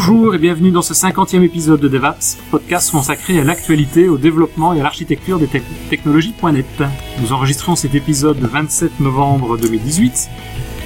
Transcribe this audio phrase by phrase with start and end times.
[0.00, 4.72] Bonjour et bienvenue dans ce cinquantième épisode de DevApps, podcast consacré à l'actualité, au développement
[4.72, 6.84] et à l'architecture des tec- technologies.net.
[7.20, 10.28] Nous enregistrons cet épisode le 27 novembre 2018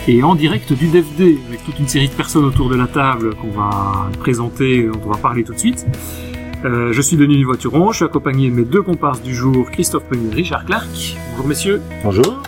[0.08, 3.34] et en direct du DevD avec toute une série de personnes autour de la table
[3.34, 5.84] qu'on va présenter, dont on va parler tout de suite.
[6.64, 10.04] Euh, je suis Denis Voituron, je suis accompagné de mes deux comparses du jour, Christophe
[10.04, 10.88] Peñu et Richard Clark.
[11.32, 11.82] Bonjour messieurs.
[12.02, 12.42] Bonjour.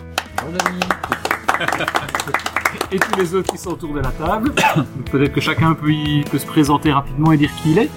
[2.92, 4.52] Et tous les autres qui sont autour de la table.
[4.76, 7.90] Donc, Peut-être que chacun peut, y- peut se présenter rapidement et dire qui il est.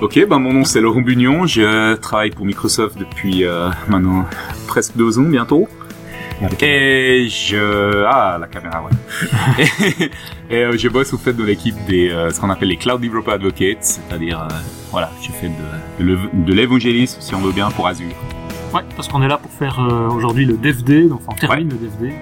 [0.00, 4.24] Ok, ben mon nom c'est Laurent Bugnon, je travaille pour Microsoft depuis euh, maintenant
[4.66, 5.68] presque deux ans bientôt.
[6.62, 8.02] Et je...
[8.06, 9.66] Ah, la caméra, ouais.
[10.50, 12.08] et euh, je bosse au fait de l'équipe des...
[12.08, 14.54] euh, ce qu'on appelle les Cloud Developer Advocates, c'est-à-dire, euh,
[14.90, 18.06] voilà, je fais de, de l'ev- de l'évangélisme, si on veut bien, pour Azure.
[18.72, 21.76] Ouais, parce qu'on est là pour faire euh, aujourd'hui le DevD, donc on termine le
[21.76, 22.14] DevD.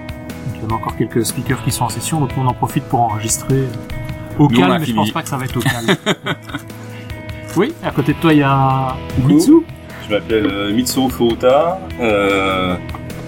[0.45, 2.83] Donc il y a encore quelques speakers qui sont en session, donc on en profite
[2.85, 3.65] pour enregistrer
[4.37, 5.87] au Nous, calme, mais je pense pas que ça va être au calme.
[7.57, 8.95] oui, à côté de toi il y a.
[9.25, 9.63] Mitsu.
[10.07, 11.79] Je m'appelle euh, Mitsuo Furuta.
[11.99, 12.75] Euh,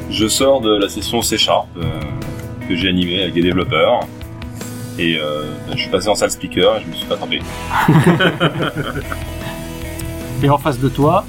[0.09, 1.83] je sors de la session C Sharp euh,
[2.67, 4.01] que j'ai animée avec des développeurs.
[4.97, 7.41] Et euh, ben, je suis passé en salle speaker et je me suis pas trompé.
[10.43, 11.23] Et en face de toi,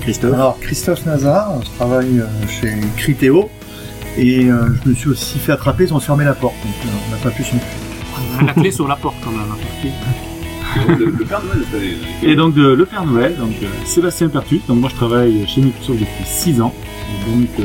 [0.00, 0.34] Christophe.
[0.34, 3.50] Alors, Christophe Nazar, je travaille chez Criteo
[4.18, 6.88] et euh, je me suis aussi fait attraper, ils ont fermé la porte, donc euh,
[7.08, 7.56] on n'a pas pu s'en
[8.40, 9.40] on a la clé sur la porte quand même.
[9.50, 11.58] hein, Le, le Père Noël
[12.22, 14.60] le Et donc de le Père Noël, donc euh, Sébastien Pertus.
[14.68, 16.72] Donc moi je travaille chez Microsoft depuis 6 ans.
[17.10, 17.64] Et donc euh,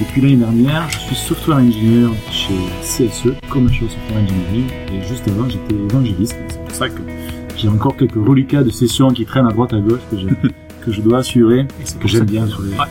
[0.00, 4.66] depuis l'année dernière, je suis software engineer chez CSE, Commercial Software Engineering.
[4.92, 6.36] Et juste avant, j'étais évangéliste.
[6.48, 7.00] C'est pour ça que
[7.56, 10.26] j'ai encore quelques reliquats de sessions qui traînent à droite à gauche que je,
[10.84, 12.70] que je dois assurer et c'est que pour ça j'aime bien sur les.
[12.70, 12.86] Ouais.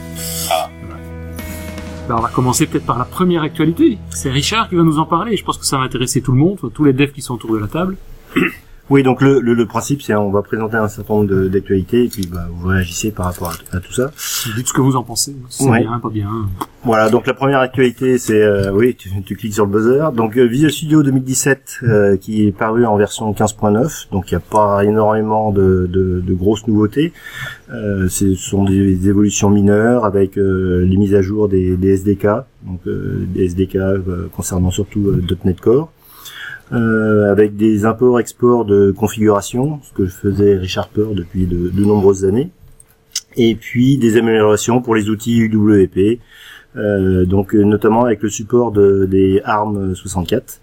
[2.07, 3.97] Ben, on va commencer peut-être par la première actualité.
[4.12, 5.35] C'est Richard qui va nous en parler.
[5.35, 7.51] Je pense que ça va intéresser tout le monde, tous les devs qui sont autour
[7.51, 7.97] de la table.
[8.89, 12.07] Oui, donc le, le, le principe, c'est on va présenter un certain nombre d'actualités et
[12.07, 14.11] puis bah, vous réagissez par rapport à, à tout ça.
[14.55, 15.35] Dites ce que vous en pensez.
[15.49, 15.81] C'est Ouais.
[15.81, 16.29] bien, pas bien.
[16.85, 20.13] Voilà, donc la première actualité, c'est euh, oui, tu, tu cliques sur le buzzer.
[20.13, 24.37] Donc euh, Visual Studio 2017 euh, qui est paru en version 15.9, donc il n'y
[24.37, 27.11] a pas énormément de, de, de grosses nouveautés.
[27.73, 32.27] Euh, ce sont des, évolutions mineures avec euh, les mises à jour des, des SDK,
[32.65, 35.91] donc euh, des SDK euh, concernant surtout euh, .NET Core.
[36.73, 42.25] Euh, avec des imports-exports de configuration, ce que faisait Richard Peur depuis de, de nombreuses
[42.25, 42.50] années,
[43.38, 46.19] et puis des améliorations pour les outils UWP,
[46.75, 50.59] euh, donc euh, notamment avec le support de, des ARM 64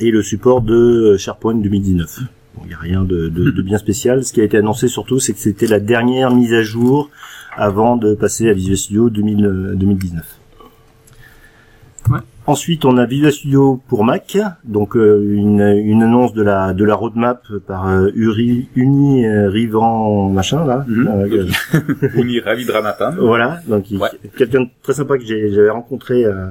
[0.00, 2.18] et le support de SharePoint 2019.
[2.56, 4.24] Bon, Il n'y a rien de, de- de bien spécial.
[4.24, 7.08] Ce qui a été annoncé surtout, c'est que c'était la dernière mise à jour
[7.56, 10.24] avant de passer à Visual Studio 2000, euh, 2019.
[12.10, 12.18] Ouais.
[12.46, 16.84] Ensuite, on a Visual Studio pour Mac, donc euh, une, une annonce de la de
[16.84, 20.84] la roadmap par euh, Uri Uni euh, Rivan machin là.
[20.86, 21.08] Mhm.
[21.08, 21.46] Euh,
[22.16, 23.12] Uni Ravidranathan.
[23.18, 24.08] voilà, donc Ouais.
[24.36, 26.48] quelqu'un de très sympa que j'avais rencontré euh,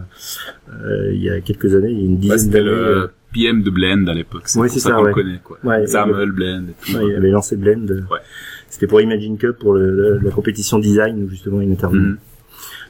[0.83, 2.71] euh, il y a quelques années, il y a une Ouais, dizaine c'était d'années.
[2.71, 5.09] le PM de Blend à l'époque, c'est Ouais, pour ça, ça, qu'on ouais.
[5.09, 5.57] le connaît, quoi.
[5.63, 6.97] Ouais, Xaml, Blend et tout.
[6.97, 7.85] ouais, il avait lancé Blend.
[8.09, 8.19] Ouais.
[8.67, 12.01] C'était pour Imagine Cup, pour le- le- la compétition design où justement il intervenait.
[12.01, 12.17] Mhm.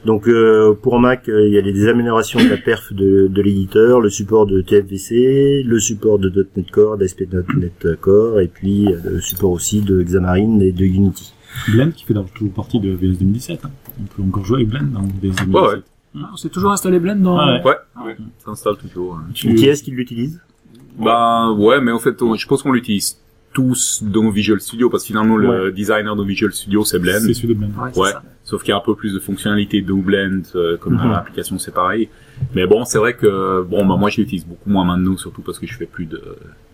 [0.04, 3.42] Donc euh, pour Mac, euh, il y a des améliorations de la perf de, de
[3.42, 8.98] l'éditeur, le support de TFVC, le support de .NET Core, d'ASP.NET Core, et puis euh,
[9.12, 11.32] le support aussi de Xamarin et de Unity.
[11.72, 13.64] Blend qui fait dans toujours partie de VS 2017.
[13.64, 13.70] hein.
[14.00, 15.48] On peut encore jouer avec Blend dans VS 2017.
[15.54, 15.82] Ouais, ouais.
[16.16, 17.38] Ah, On s'est toujours installé Blend dans...
[17.38, 17.74] Ah ouais.
[18.04, 19.16] Ouais, ça installe toujours.
[19.16, 19.24] hein.
[19.32, 20.40] Tu- Qui est-ce qui l'utilise?
[20.98, 23.18] Ben ouais, mais en fait, on- je pense qu'on l'utilise
[23.54, 27.20] tous dans Visual Studio parce que finalement le designer de Visual Studio c'est Blend.
[27.20, 27.70] C'est celui de Blend.
[27.96, 28.10] Ouais, Ouais,
[28.42, 31.12] sauf qu'il y a un peu plus de fonctionnalités de Blend, euh, comme dans Mhm.
[31.12, 32.08] l'application c'est pareil.
[32.54, 35.58] Mais bon, c'est vrai que bon, bah, moi je l'utilise beaucoup moins maintenant, surtout parce
[35.58, 36.20] que je fais plus de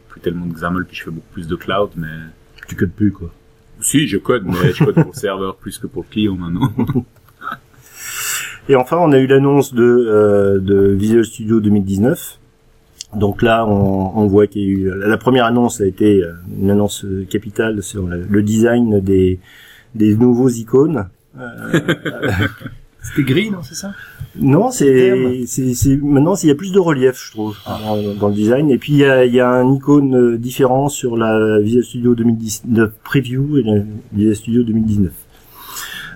[0.09, 1.91] plus tellement de XAML, puis je fais beaucoup plus de cloud.
[1.97, 2.09] Mais
[2.67, 3.31] Tu codes plus quoi.
[3.81, 6.73] si, je code, mais je code pour le serveur plus que pour le client maintenant.
[8.69, 12.39] Et enfin, on a eu l'annonce de, euh, de Visual Studio 2019.
[13.15, 16.33] Donc là, on, on voit qu'il y a eu la première annonce a été euh,
[16.61, 19.41] une annonce capitale sur le, le design des,
[19.95, 21.09] des nouveaux icônes.
[21.39, 21.81] Euh,
[23.03, 23.93] C'était gris, non, c'est ça?
[24.37, 28.35] Non, c'est c'est maintenant il y a plus de relief, je trouve, dans, dans le
[28.35, 28.71] design.
[28.71, 31.83] Et puis il y a, il y a un icône euh, différent sur la Visual
[31.83, 35.13] Studio 2019 preview et la Visual Studio 2019.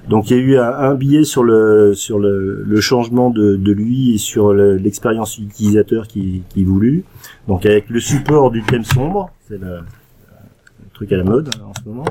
[0.09, 3.57] Donc il y a eu un, un billet sur le sur le, le changement de,
[3.57, 7.05] de lui et sur le- l'expérience utilisateur qui, qui voulu.
[7.49, 11.65] Donc avec le support du thème sombre, c'est le, le truc à la mode hein,
[11.69, 12.05] en ce moment.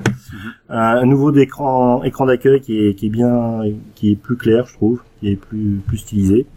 [0.70, 3.62] Un, un nouveau d'écran écran d'accueil qui est, qui est bien
[3.96, 6.48] qui est plus clair, je trouve, qui est plus plus stylisé.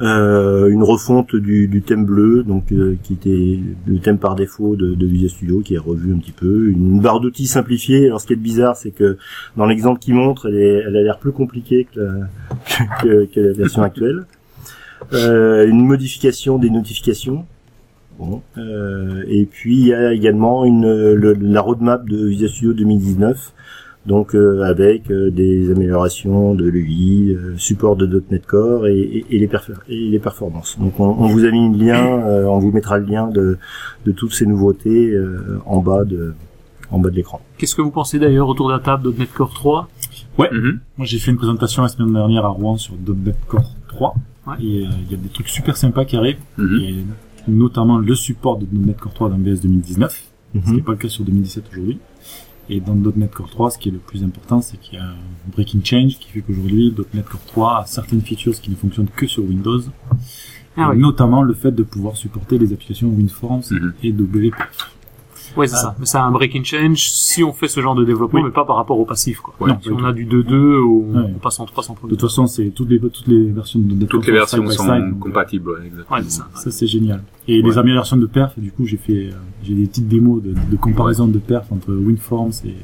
[0.00, 4.74] Euh, une refonte du, du thème bleu, donc euh, qui était le thème par défaut
[4.74, 8.06] de, de Visual Studio, qui est revu un petit peu, une barre d'outils simplifiée.
[8.06, 9.18] Alors ce qui est bizarre, c'est que
[9.56, 12.12] dans l'exemple qui montre, elle, est, elle a l'air plus compliquée que la,
[13.02, 14.24] que, que la version actuelle.
[15.12, 17.44] Euh, une modification des notifications.
[18.18, 18.42] Bon.
[18.56, 23.52] Euh, et puis il y a également une la roadmap de Visual Studio 2019
[24.06, 29.26] donc euh, avec euh, des améliorations de l'UI, euh, support de .NET Core et, et-
[29.30, 30.76] et les, perfor- et les performances.
[30.78, 33.58] Donc on, on vous a mis le lien, euh, on vous mettra le lien de,
[34.04, 36.34] de toutes ces nouveautés euh, en bas de
[36.90, 37.40] en bas de l'écran.
[37.56, 39.88] Qu'est-ce que vous pensez d'ailleurs autour de la table .NET Core 3
[40.38, 40.80] Mhm.
[40.98, 44.14] Moi, j'ai fait une présentation la semaine dernière à Rouen sur .NET Core 3.
[44.46, 44.54] Ouais.
[44.62, 46.38] Et euh, il y a des trucs super sympas qui arrivent.
[46.58, 46.80] Mhm.
[46.80, 46.94] Et
[47.48, 50.12] notamment le support de .NET Core 3 dans BS 2019.
[50.54, 50.76] Ce qui Mhm.
[50.76, 51.98] n'est pas le cas sur 2017 aujourd'hui.
[52.68, 55.04] Et dans .NET Core 3, ce qui est le plus important, c'est qu'il y a
[55.04, 55.14] un
[55.52, 59.26] breaking change qui fait qu'aujourd'hui, .NET Core 3 a certaines features qui ne fonctionnent que
[59.26, 59.80] sur Windows.
[60.76, 60.98] Ah Et oui.
[60.98, 63.92] Notamment le fait de pouvoir supporter les applications WinForms Mhm.
[64.02, 64.54] et WP.
[65.56, 65.94] Ouais, c'est ça.
[65.98, 68.46] Mais c'est un breaking change si on fait ce genre de développement, Oui.
[68.46, 69.54] mais pas par rapport au passif, quoi.
[69.60, 71.22] Ouais, si on a du 2.2 ou Ouais.
[71.34, 72.16] on passe en 3 sans De problème.
[72.18, 74.84] toute façon, c'est toutes les, toutes les versions de .NET Toutes les sont versions sont
[74.94, 76.16] side, compatibles, ouais, exactement.
[76.16, 76.48] Ouais, c'est ça.
[76.54, 77.22] Ça c'est génial.
[77.48, 77.68] Et Ouais.
[77.68, 79.32] les améliorations de perf, du coup j'ai fait euh,
[79.62, 82.74] j'ai des petites démos de, de comparaison de perf entre WinForms et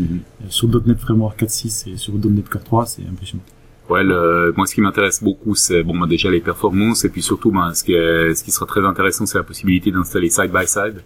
[0.00, 0.02] euh,
[0.48, 3.42] sur .NET Framework 4.6 et sur .NET Core 3, c'est impressionnant.
[3.88, 7.22] Ouais, le- moi ce qui m'intéresse beaucoup, c'est bon, bah, déjà les performances et puis
[7.22, 10.50] surtout, ben, ce qui est, ce qui sera très intéressant, c'est la possibilité d'installer side
[10.52, 11.02] by side.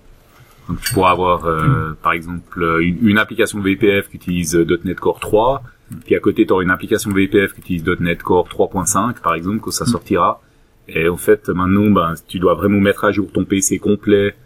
[0.71, 5.01] Donc tu pourras avoir, euh, par exemple, une, une application VPF qui utilise euh, .NET
[5.01, 5.65] Core 3,
[6.05, 9.59] puis à côté tu auras une application VPF qui utilise .NET Core 3.5, par exemple,
[9.59, 10.41] quand ça sortira.
[10.87, 14.37] Et en fait, maintenant, ben, tu dois vraiment mettre à jour ton PC complet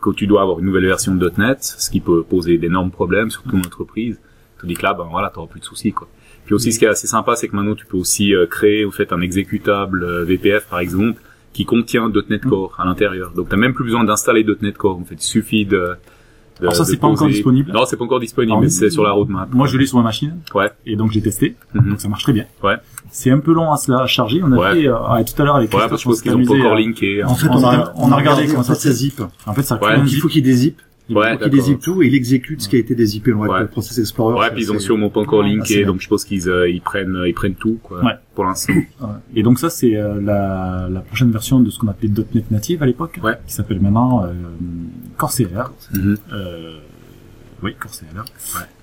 [0.00, 3.30] quand tu dois avoir une nouvelle version de .NET, ce qui peut poser d'énormes problèmes,
[3.30, 4.20] surtout en entreprise.
[4.60, 6.06] Tandis que là, ben voilà, t'auras plus de soucis, quoi.
[6.44, 8.84] Puis aussi, ce qui est assez sympa, c'est que maintenant, tu peux aussi euh, créer,
[8.84, 11.22] au fait, un exécutable euh, VPF, par exemple,
[11.52, 13.32] qui contient .NET Core à l'intérieur.
[13.36, 14.98] Donc, t'as même plus besoin d'installer .NET Core.
[14.98, 15.70] En fait, il suffit de...
[15.76, 17.70] de Alors ça, de c'est pas encore disponible?
[17.72, 19.52] Non, c'est pas encore disponible, Alors, mais c'est sur la roadmap.
[19.52, 20.70] Moi je l'ai sur ma machine Ouais.
[20.86, 21.90] et donc j'ai testé, Mhm.
[21.90, 22.46] donc ça marche très bien.
[22.62, 22.76] Ouais.
[23.10, 24.80] C'est un peu long à se la charger, on a Ouais.
[24.82, 26.74] fait euh, ah, tout à l'heure avec Ouais, parce je pense qu'ils ont pas encore
[26.76, 27.22] linké.
[27.22, 27.26] hein.
[27.28, 29.20] En fait, On on, a- on a regardé comment en ça fait, ça zip.
[29.46, 29.92] En fait ça Ouais.
[29.92, 30.80] un Donc il faut qu'il dézip.
[31.08, 31.54] Il Ouais, faut qu'il d'accord.
[31.54, 33.32] dézip tout et il exécute ce qui a été dézippé.
[33.32, 33.60] Donc, Ouais.
[33.60, 34.38] le Process Explorer.
[34.38, 36.70] Ouais, ça, puis ils ont sûrement pas encore Ah, linké, donc je pense qu'ils euh,
[36.70, 38.02] ils prennent ils prennent tout quoi.
[38.04, 38.12] Ouais.
[38.34, 38.72] Pour l'instant.
[39.34, 42.82] Et donc ça c'est euh, la, la prochaine version de ce qu'on appelait .NET Native
[42.82, 43.34] à l'époque, Ouais.
[43.46, 44.32] qui s'appelle maintenant euh,
[45.18, 45.70] Corsair.
[45.92, 46.16] Mhm.
[46.32, 46.78] Euh,
[47.62, 48.08] oui, Corsair.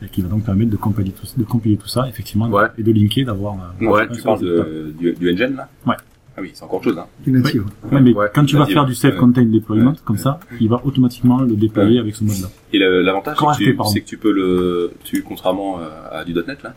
[0.04, 2.68] Et qui va donc permettre de compiler tout, de compiler tout ça, effectivement, Ouais.
[2.78, 3.56] et de linker, d'avoir.
[3.81, 5.68] euh, Ouais, tu parles de, du, du engine là?
[5.86, 5.96] Ouais.
[6.38, 6.98] Ah oui, c'est encore autre chose.
[6.98, 7.07] Hein.
[7.25, 7.66] du native.
[7.92, 8.75] Ouais, mais Ouais, quand tu vas native.
[8.75, 9.98] faire du self-contained deployment, Ouais.
[10.06, 12.00] comme ça, il va automatiquement le déployer Ouais.
[12.01, 12.48] avec ce mode-là.
[12.72, 16.75] Et l'avantage, c'est que, que tu peux le, tu, contrairement euh, à du .NET là,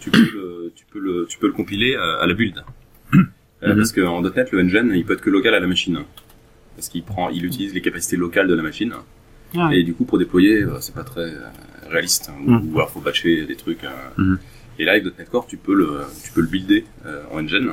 [0.00, 2.56] tu peux le, tu peux le, tu peux le compiler à, à la build.
[3.14, 3.18] Euh,
[3.70, 3.76] Mhm.
[3.76, 5.98] Parce qu'en .NET, le engine, il peut être que local à la machine.
[6.76, 8.92] Parce qu'il prend, il utilise les capacités locales de la machine.
[9.56, 11.40] Ah, Et du coup, pour déployer, euh, c'est pas très euh,
[11.90, 12.30] réaliste.
[12.46, 12.72] Ou, Mhm.
[12.72, 13.82] ou alors, faut batcher des trucs.
[13.82, 13.88] euh.
[14.16, 14.38] Mhm.
[14.78, 16.84] Et là, avec .NET Core, tu peux le, tu peux le builder
[17.32, 17.70] en engine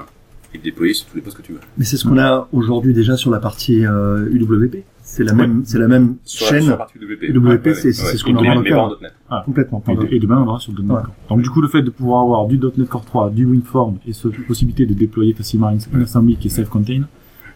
[0.55, 1.59] et le déployer sur tous les postes que tu veux.
[1.77, 4.83] Mais c'est ce qu'on a aujourd'hui déjà sur la partie euh, UWP.
[5.03, 6.69] C'est la même, c'est la même Sur la, sur chaîne.
[6.71, 7.23] la partie UWP.
[7.29, 9.11] UWP, c'est- ce qu'on aura en mais pas en local.
[9.29, 9.43] .NET.
[9.45, 9.83] complètement.
[10.09, 10.87] Et, demain, on aura sur .NET Ouais.
[11.03, 11.13] Core.
[11.29, 14.13] Donc du coup, le fait de pouvoir avoir du .NET Core 3, du WinForm et
[14.13, 17.05] cette possibilité de déployer facilement une, assembly qui est self-contained,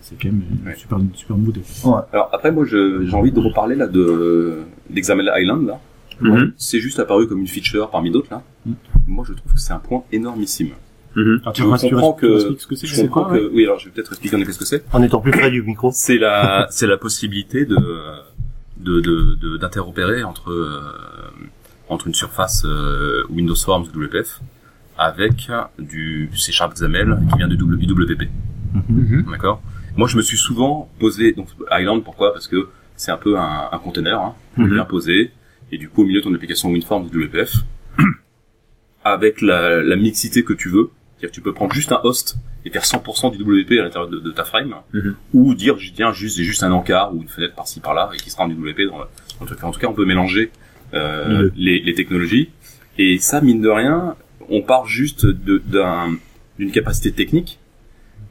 [0.01, 0.75] c'est quand même une Ouais.
[0.75, 1.61] super, une super nouveauté.
[2.13, 4.59] Alors après, moi, j'ai envie de reparler là de
[4.89, 5.79] d'XAML Island là.
[6.21, 6.51] Mhm.
[6.57, 8.43] C'est juste apparu comme une feature parmi d'autres là.
[8.65, 8.75] Mhm.
[9.07, 10.69] Moi, je trouve que c'est un point énormissime.
[11.23, 11.41] Mhm.
[11.55, 13.63] Je vas- tu comprends tu que- ce que c'est, Je comprends quoi, que, ouais oui,
[13.65, 14.83] alors je vais peut-être expliquer en effet ce que c'est.
[14.93, 15.91] En étant plus près du micro.
[15.93, 17.77] C'est la, c'est la possibilité de,
[18.77, 20.79] de, de, de- d'interopérer entre, euh,
[21.89, 24.39] entre une surface euh, Windows Forms WPF
[24.97, 28.29] avec du C Sharp XAML qui vient de WPP.
[28.89, 29.25] Mhm.
[29.31, 29.61] D'accord?
[29.95, 32.31] Moi, je me suis souvent posé, donc Island, pourquoi?
[32.33, 34.73] Parce que c'est un peu un, un container, hein, Mhm.
[34.73, 35.31] bien posé,
[35.71, 37.53] et du coup, au milieu de ton application WinForms WPF,
[39.03, 42.69] avec la, la mixité que tu veux, c'est-à-dire tu peux prendre juste un host et
[42.69, 45.15] faire 100% du WP à l'intérieur de, de ta frame, Mhm.
[45.33, 48.17] ou dire, je tiens juste, j'ai juste un encart ou une fenêtre par-ci par-là et
[48.17, 49.05] qui sera en WP dans le,
[49.39, 49.63] dans le truc.
[49.63, 50.51] En tout cas, on peut mélanger
[50.93, 51.51] euh, Mhm.
[51.55, 52.49] les, les technologies,
[52.97, 54.15] et ça, mine de rien,
[54.49, 57.59] on part juste d'une capacité technique,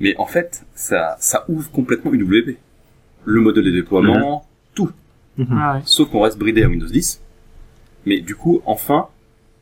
[0.00, 2.57] mais en fait, ça, ça ouvre complètement une WP.
[3.25, 4.90] Le modèle de déploiement, tout.
[5.50, 5.83] Ah ouais.
[5.85, 7.21] Sauf qu'on reste bridé à Windows 10.
[8.07, 9.07] Mais du coup, enfin,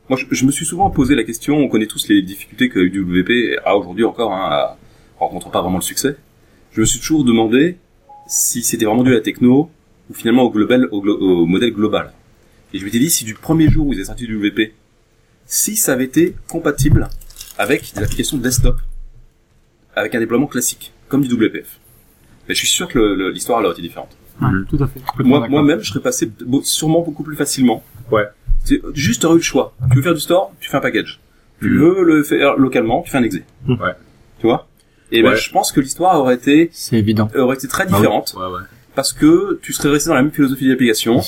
[0.09, 2.79] moi, je, je me suis souvent posé la question, on connaît tous les difficultés que
[2.79, 4.77] UWP a aujourd'hui encore, hein, à-
[5.19, 6.15] rencontre pas vraiment le succès.
[6.71, 7.77] Je me suis toujours demandé
[8.27, 9.69] si c'était vraiment dû à la techno,
[10.09, 12.13] ou finalement au global, au, glo- au modèle global.
[12.73, 14.73] Et je m'étais dit, si du premier jour où ils avaient sorti du WP,
[15.45, 17.07] si ça avait été compatible
[17.57, 18.77] avec des applications desktop,
[19.95, 20.91] avec un déploiement classique.
[21.09, 21.79] comme du WPF.
[22.47, 24.15] Mais je suis sûr que l'histoire elle aurait été différente.
[24.69, 24.99] Tout à fait.
[25.23, 26.29] Moi, moi-même, je serais passé
[26.63, 27.81] sûrement beaucoup plus facilement.
[28.11, 28.25] Ouais.
[28.67, 29.73] C'est juste t'aurais eu le choix.
[29.91, 31.19] Tu veux faire du store, tu fais un package.
[31.61, 31.77] Tu Mhm.
[31.79, 33.43] veux le faire localement, tu fais un exé.
[33.67, 33.75] Ouais.
[34.39, 34.67] Tu vois?
[35.11, 37.29] Et ben, je pense que l'histoire aurait été C'est évident.
[37.35, 37.97] aurait été très Bah oui.
[37.97, 38.61] différente Ouais, ouais.
[38.93, 41.21] parce que tu serais resté dans la même philosophie d'application.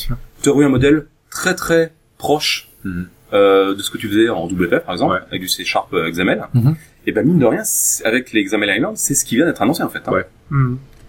[0.43, 3.07] Tu aurais eu un modèle très très proche Mhm.
[3.33, 5.19] euh, de ce que tu faisais en WPF par exemple, Ouais.
[5.29, 6.43] avec du C Sharp euh, XML.
[6.53, 6.75] Mhm.
[7.07, 7.63] Et ben mine de rien,
[8.03, 10.01] avec les XML Island, c'est ce qui vient d'être annoncé en fait.
[10.07, 10.11] hein.
[10.11, 10.25] Ouais.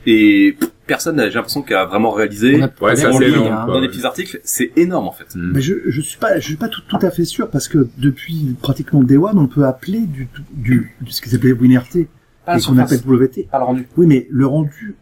[0.07, 2.57] Et pff, personne, n'a- j'ai l'impression, qui a vraiment réalisé.
[2.61, 3.67] On a- Ouais, on ligne, énorme, hein.
[3.67, 5.27] dans des petits articles, c'est énorme en fait.
[5.37, 7.89] Mais je, je suis pas, je suis pas tout, tout à fait sûr parce que
[7.99, 12.09] depuis pratiquement Day One, on peut appeler du, du, du ce qui s'appelait WinRT
[12.45, 13.49] Pas la et qu'on appelle WT.
[13.51, 13.89] pas le rendu.
[13.97, 14.95] Oui, mais le rendu,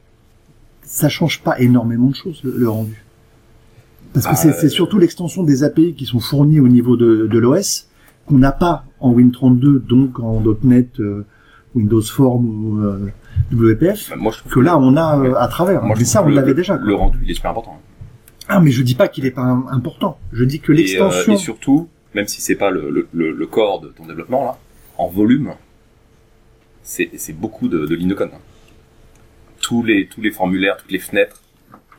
[0.83, 3.03] ça change pas énormément de choses, le, le rendu.
[4.13, 7.27] Parce que Bah, c'est c'est surtout l'extension des API qui sont fournies au niveau de,
[7.27, 7.89] de l'OS
[8.27, 11.25] qu'on n'a pas en Win32, donc en .NET, euh,
[11.75, 12.99] Windows Form ou euh,
[13.53, 15.83] WPF, Bah, moi, je trouve que là on a euh, à travers.
[15.83, 16.77] moi, mais ça, on l'avait déjà.
[16.77, 17.81] Le rendu, il est super important.
[18.49, 20.19] Ah, mais je dis pas qu'il est pas im- important.
[20.33, 21.33] Je dis que euh, l'extension.
[21.35, 24.59] et surtout, même si c'est pas le, le, le, corps de ton développement là,
[24.97, 25.53] en volume,
[26.83, 28.31] c'est c'est beaucoup de, de lignes de code.
[28.35, 28.39] hein.
[29.61, 31.43] Tous les tous les formulaires, toutes les fenêtres,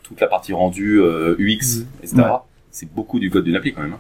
[0.03, 2.15] toute la partie rendue euh, UX, etc.
[2.17, 2.24] Ouais.
[2.72, 3.93] C'est beaucoup du code d'une appli quand même.
[3.93, 4.00] hein.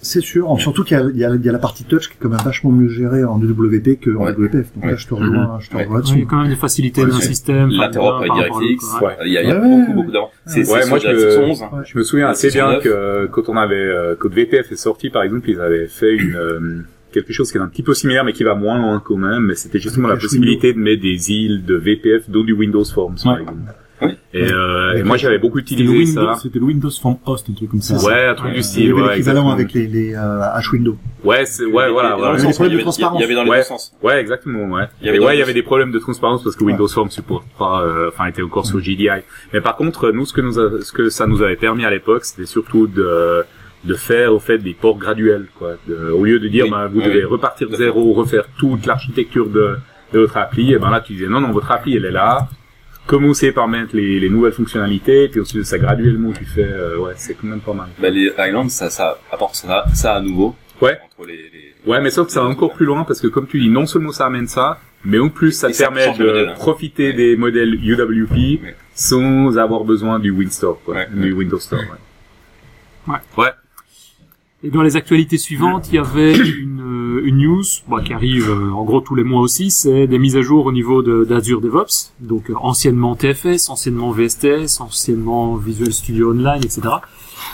[0.00, 2.08] C'est sûr, surtout qu'il y, a- il y, a- il y a la partie touch
[2.08, 4.32] qui est quand même vachement mieux gérée en WP que en Ouais.
[4.32, 4.72] WPF.
[4.74, 4.90] Donc Ouais.
[4.92, 6.22] là, je te rejoins, je te rejoins Ouais, il y là-dessus.
[6.22, 7.70] a quand même des facilités Ouais, d'un c'est- système.
[7.70, 8.84] L'interop DirectX,
[9.24, 10.30] il y a, il y a Ouais, beaucoup ouais, beaucoup d'avant.
[10.46, 11.60] C'est Ouais, c'est moi, je me- 11.
[11.62, 11.68] Ouais.
[11.84, 14.76] Je me souviens assez c'est bien que euh, quand on avait euh, quand VPF est
[14.76, 16.60] sorti par exemple, ils avaient fait une euh,
[17.12, 19.46] quelque chose qui est un petit peu similaire mais qui va moins loin quand même.
[19.46, 23.16] Mais c'était justement la possibilité de mettre des îles de VPF dans du Windows Forms
[23.24, 23.58] par exemple.
[24.00, 24.16] Ouais.
[24.32, 26.40] Et, euh, et moi j'avais beaucoup utilisé Windows, ça.
[26.40, 27.96] c'était le Windows Form Host, un truc comme ça.
[28.06, 28.90] Ouais, un truc du Il y style.
[28.92, 30.96] avait Ouais, l'équivalent avec les, les euh, H-Window.
[31.24, 32.32] Ouais, c'est ouais, voilà, dans voilà.
[32.34, 33.18] le Il y sens, avait des il y avait- transparences.
[33.18, 33.56] Il y avait dans les Ouais.
[33.58, 33.92] deux sens.
[34.02, 34.84] Ouais, exactement, ouais.
[35.00, 36.86] Il y avait Et ouais, il y avait des problèmes de transparence parce que Windows
[36.88, 39.08] Form supporte pas, euh, enfin, était encore sur GDI.
[39.52, 41.90] Mais par contre, nous, ce que nous a- ce que ça nous avait permis à
[41.90, 43.44] l'époque, c'était surtout de,
[43.84, 45.72] de faire, au fait, des ports graduels, quoi.
[45.88, 48.86] De- au lieu de dire, Oui, ben, vous oui, devez repartir de zéro, refaire toute
[48.86, 49.76] l'architecture de,
[50.12, 52.48] de votre appli, et ben là, tu disais, non, non, votre appli, elle est là.
[53.08, 57.14] Commencez par mettre les, les nouvelles fonctionnalités, puis ensuite, ça graduellement, tu fais, euh, ouais,
[57.16, 57.88] c'est quand même pas mal.
[57.98, 60.54] Bah, les Islands, ça, ça apporte ça, ça à nouveau.
[60.82, 60.98] Ouais.
[61.18, 61.74] Entre les, les...
[61.90, 63.86] Ouais, mais sauf que ça va encore plus loin parce que comme tu dis, non
[63.86, 66.54] seulement ça amène ça, mais en plus ça Et te ça permet de modèle, hein.
[66.56, 67.12] profiter Ouais.
[67.14, 68.76] des modèles UWP Ouais.
[68.94, 70.32] sans avoir besoin du
[70.84, 71.32] quoi, Ouais, du.
[71.32, 71.80] Windows Store.
[73.08, 73.14] Ouais.
[73.38, 73.50] Ouais.
[74.62, 76.80] Et dans les actualités suivantes, il y avait une,
[77.24, 80.36] une news bon, qui arrive euh, en gros tous les mois aussi, c'est des mises
[80.36, 85.92] à jour au niveau de- d'Azure DevOps, donc euh, anciennement TFS, anciennement VSTS, anciennement Visual
[85.92, 86.82] Studio Online, etc.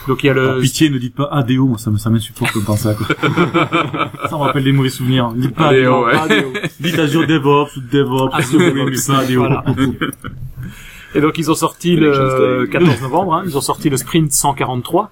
[0.08, 0.60] Donc il y a Alors, le...
[0.60, 3.06] pitié, ne dites pas ADO, moi ça me ça m'insupporte de penser à quoi.
[4.28, 5.30] ça me rappelle des mauvais souvenirs.
[5.32, 5.78] Ne dites pas ADO.
[5.78, 6.14] ADO, ouais.
[6.16, 6.48] ADO.
[6.80, 9.06] Dites Azure DevOps ou DevOps, Azure mais DevOps.
[9.06, 9.38] pas ADO.
[9.38, 9.64] Voilà.
[11.14, 12.70] Et donc ils ont sorti le Story.
[12.70, 15.10] 14 novembre, hein, ils ont sorti le sprint 143,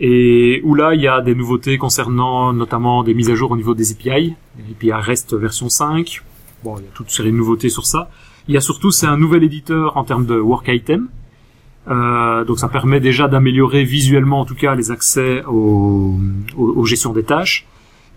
[0.00, 3.56] et où là il y a des nouveautés concernant notamment des mises à jour au
[3.56, 4.34] niveau des API,
[4.70, 6.22] API REST version 5,
[6.64, 8.10] bon il y a toute une série de nouveautés sur ça.
[8.46, 11.08] Il y a surtout c'est un nouvel éditeur en termes de work item,
[11.88, 16.18] euh, donc ça permet déjà d'améliorer visuellement en tout cas les accès aux,
[16.56, 17.66] aux, gestions des tâches.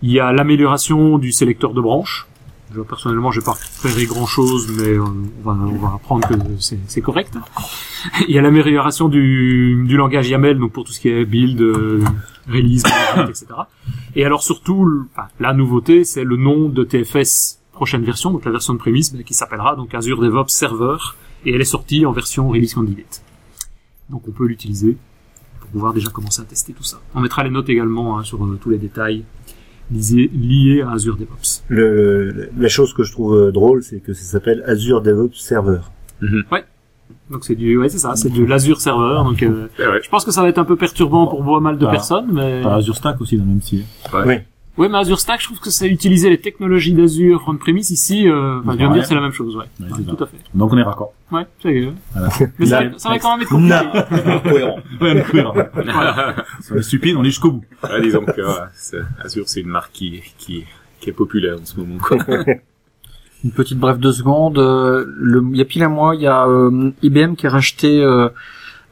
[0.02, 2.26] Il y a l'amélioration du sélecteur de branches.
[2.74, 5.04] Je, personnellement, j'ai pas repéré grand chose, mais euh,
[5.44, 7.36] on, va, on va apprendre que c'est correct.
[8.28, 11.60] Il y a l'amélioration du, du langage YAML, donc pour tout ce qui est build,
[11.60, 12.00] euh,
[12.48, 12.82] release,
[13.28, 13.46] etc.
[14.16, 18.50] Et alors surtout, enfin, la nouveauté, c'est le nom de TFS prochaine version, donc la
[18.50, 20.96] version de prémisse, mais qui s'appellera donc Azure DevOps Server,
[21.44, 23.22] et elle est sortie en version release candidate.
[24.10, 24.96] Donc on peut l'utiliser
[25.60, 27.00] pour pouvoir déjà commencer à tester tout ça.
[27.14, 29.24] On mettra les notes également hein, sur euh, tous les détails
[29.90, 31.62] liés, à Azure DevOps.
[31.68, 35.34] Le, le- la chose que je trouve euh, drôle, c'est que ça s'appelle Azure DevOps
[35.34, 35.80] Server.
[37.32, 39.22] Donc c'est du, ouais c'est ça, c'est de l'Azure Server.
[39.24, 40.00] Donc euh, Eh ouais.
[40.02, 41.90] je pense que ça va être un peu perturbant pour pas mal de Ah.
[41.90, 43.84] personnes, mais T'as Azure Stack aussi dans le même style.
[44.78, 48.28] ouais, mais Azure Stack, je trouve que c'est utiliser les technologies d'Azure on-premise ici.
[48.28, 50.36] Euh, enfin, je viens de dire c'est la même chose, ouais, tout à fait.
[50.54, 51.12] Donc on est raccord.
[51.30, 52.28] Ouais, c'est euh, Voilà.
[52.58, 54.40] Mais ça, va quand même être compliqué.
[54.50, 54.78] Cohérent.
[55.00, 55.54] Ouais, mais cohérent.
[56.70, 57.64] On est stupide, on est jusqu'au bout.
[57.84, 60.64] Ouais, disons que ouais, c'est- Azure, c'est une marque qui, qui,
[61.00, 61.98] qui est populaire en ce moment.
[61.98, 62.18] Quoi.
[63.44, 64.58] Une petite brève de secondes.
[64.58, 67.50] euh, le, il y a pile un mois, il y a euh, IBM qui a
[67.50, 68.28] racheté euh,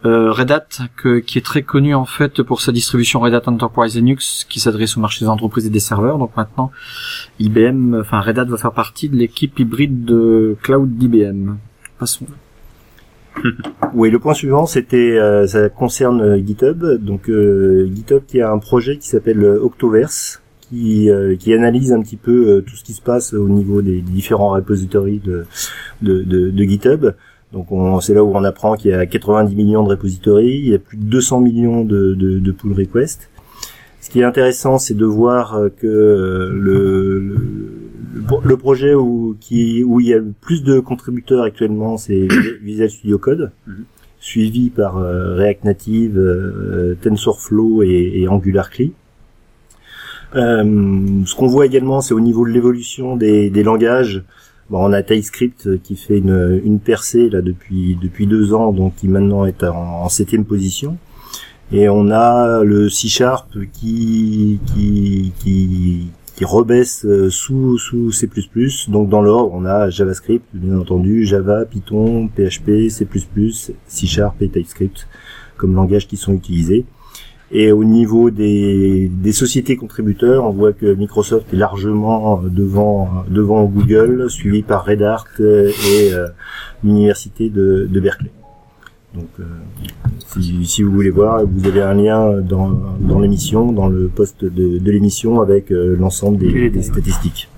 [0.04, 0.66] euh, Red Hat,
[0.96, 4.58] que- qui est très connu en fait pour sa distribution Red Hat Enterprise Linux, qui
[4.58, 6.18] s'adresse au marché des entreprises et des serveurs.
[6.18, 6.72] Donc maintenant,
[7.38, 11.56] IBM, enfin Red Hat va faire partie de l'équipe hybride de cloud d'IBM.
[11.98, 12.26] Passons.
[13.94, 16.84] Oui, le point suivant, c'était, euh, ça concerne euh, GitHub.
[17.00, 22.16] Donc GitHub qui a un projet qui s'appelle Octoverse, qui euh, qui analyse un petit
[22.16, 25.20] peu euh, tout ce qui se passe au niveau des différents repositories
[26.00, 27.12] de GitHub.
[27.52, 30.68] Donc on, c'est là où on apprend qu'il y a 90 millions de repositories, il
[30.68, 33.28] y a plus de 200 millions de, de, pull requests.
[34.00, 39.36] Ce qui est intéressant, c'est de voir euh, que euh, le, le, le projet où,
[39.40, 42.28] qui, où il y a le plus de contributeurs actuellement, c'est
[42.62, 43.50] Visual Studio Code,
[44.20, 48.86] suivi par euh, React Native, TensorFlow et, et Angular CLI.
[48.86, 49.09] Euh,
[50.34, 54.22] ce qu'on voit également, c'est au niveau de l'évolution des, langages.
[54.72, 59.44] On a TypeScript qui fait une, percée là depuis depuis deux ans, donc qui maintenant
[59.44, 60.96] est en, en septième position.
[61.72, 68.28] Et on a le C Sharp qui qui qui, qui rebaisse euh, sous sous C++.
[68.88, 73.06] Donc dans l'ordre, on a JavaScript, bien entendu, Java, Python, PHP, C++,
[73.86, 75.06] C Sharp et TypeScript
[75.56, 76.86] comme langages qui sont utilisés.
[77.52, 83.64] Et au niveau des, des sociétés contributeurs, on voit que Microsoft est largement devant devant
[83.64, 86.28] Google, suivi par Red Hat euh, et euh,
[86.84, 88.30] l'université de, de Berkeley.
[89.14, 89.44] Donc, euh,
[90.28, 94.44] si, si vous voulez voir, vous avez un lien dans, dans l'émission, dans le poste
[94.44, 97.48] de, de l'émission avec euh, l'ensemble des, des statistiques.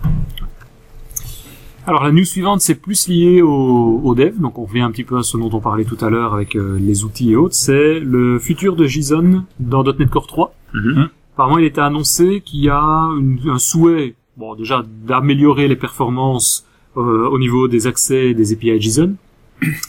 [1.87, 5.03] Alors la news suivante, c'est plus lié au, au dev, donc on revient un petit
[5.03, 7.57] peu à ce dont on parlait tout à l'heure avec euh, les outils et autres,
[7.57, 10.55] c'est le futur de JSON dans .NET Core 3.
[10.75, 11.09] Mhm.
[11.35, 16.67] Apparemment, il était annoncé qu'il y a une- un souhait, bon déjà d'améliorer les performances
[16.97, 19.15] euh, au niveau des accès des API JSON.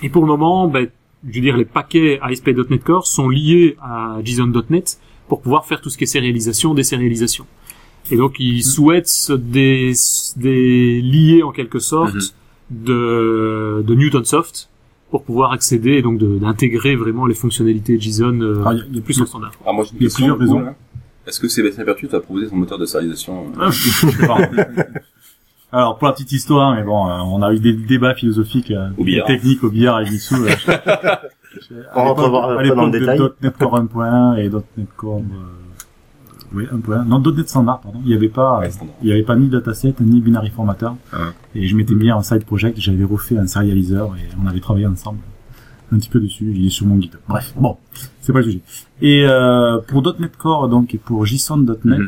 [0.02, 0.88] Et pour le moment, ben,
[1.28, 4.98] je veux dire, les paquets ASP.NET Core sont liés à JSON.NET
[5.28, 7.46] pour pouvoir faire tout ce qui est sérialisation, désérialisation.
[8.12, 9.93] Et donc, ils souhaitent se dé,
[10.36, 12.15] dé- lier en quelque sorte
[12.69, 14.69] de, de Newtonsoft
[15.10, 18.86] pour pouvoir accéder et donc d'intégrer vraiment les fonctionnalités JSON euh, Alors, il y a-
[18.89, 19.51] il y a plus au standard.
[19.62, 20.75] Alors moi j'ai Il y a question, plusieurs raisons.
[21.27, 23.70] Est-ce que Sébastien Pertu va proposer son moteur de sérialisation euh,
[24.27, 24.37] Ah.
[25.72, 28.89] Alors pour la petite histoire, mais bon, euh, on a eu des débats philosophiques, euh,
[28.98, 29.25] Au billard.
[29.25, 30.35] techniques au billard et Mitsou.
[30.35, 30.50] euh,
[31.96, 33.20] On rentrera l'époque- pas dans le de détail.
[33.42, 35.22] .NET Core 1.1 et .NET Core, euh,
[36.53, 38.00] oui 1.1, non .NET Standard pardon.
[38.05, 38.70] Il y avait pas, ouais,
[39.01, 40.89] il y avait pas ni dataset ni binary formatter.
[41.11, 41.18] Ah.
[41.55, 44.87] Et je m'étais mis en side project, j'avais refait un serializer et on avait travaillé
[44.87, 45.20] ensemble
[45.92, 46.51] un petit peu dessus.
[46.55, 47.20] Il est sur mon GitHub.
[47.27, 47.77] Bref, bon,
[48.22, 48.61] c'est pas le sujet.
[49.01, 52.07] Et euh, pour .NET Core donc et pour JSON.NET, Mhm.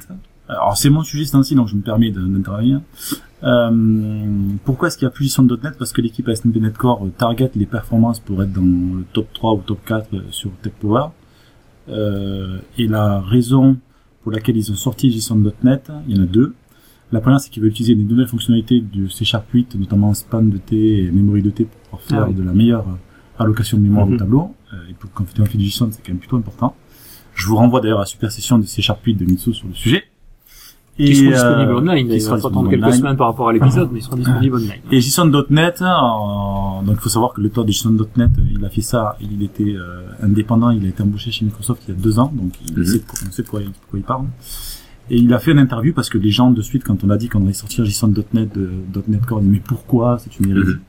[0.50, 2.82] alors c'est mon sujet ce temps-ci donc je me permets d'intervenir.
[3.44, 3.70] Euh,
[4.64, 7.66] pourquoi est-ce qu'il y a plus JSON.NET Parce que l'équipe ASP.NET Core euh, target les
[7.68, 11.08] performances pour être dans le top 3 ou top 4 euh, sur TechPower.
[11.90, 13.78] Euh, et la raison
[14.26, 16.56] pour laquelle ils ont sorti JSON.NET, il y en a deux.
[17.12, 20.42] La première, c'est qu'ils veulent utiliser des nouvelles fonctionnalités du C Sharp 8, notamment span
[20.42, 22.34] de T et memory de T pour pouvoir faire Ah oui.
[22.34, 24.14] de la meilleure euh, allocation de mémoire Mhm.
[24.16, 24.56] au tableau.
[24.74, 26.76] Euh, et pour, quand on fait du JSON, c'est quand même plutôt important.
[27.36, 29.68] Je vous renvoie d'ailleurs à la super session de C Sharp 8 de Mitsu sur
[29.68, 30.06] le sujet.
[30.98, 32.08] Qui seront euh, disponibles online.
[32.08, 32.94] qui Il sera va attendre quelques online.
[32.98, 34.72] semaines par rapport à l'épisode, mais ils seront disponibles online.
[34.92, 38.82] Et JSON.NET, euh, donc il faut savoir que l'auteur de JSON.NET, euh, il a fait
[38.82, 42.18] ça, il était euh, indépendant, il a été embauché chez Microsoft il y a deux
[42.20, 42.86] ans, donc il Mhm.
[42.86, 43.62] sait, de quoi- on sait de quoi,
[43.94, 44.26] il- parle.
[45.10, 47.18] Et il a fait une interview parce que les gens de suite, quand on a
[47.18, 50.18] dit qu'on allait sortir JSON.NET de .NET Core, ils mais pourquoi?
[50.20, 50.80] C'est une hérésie Mhm.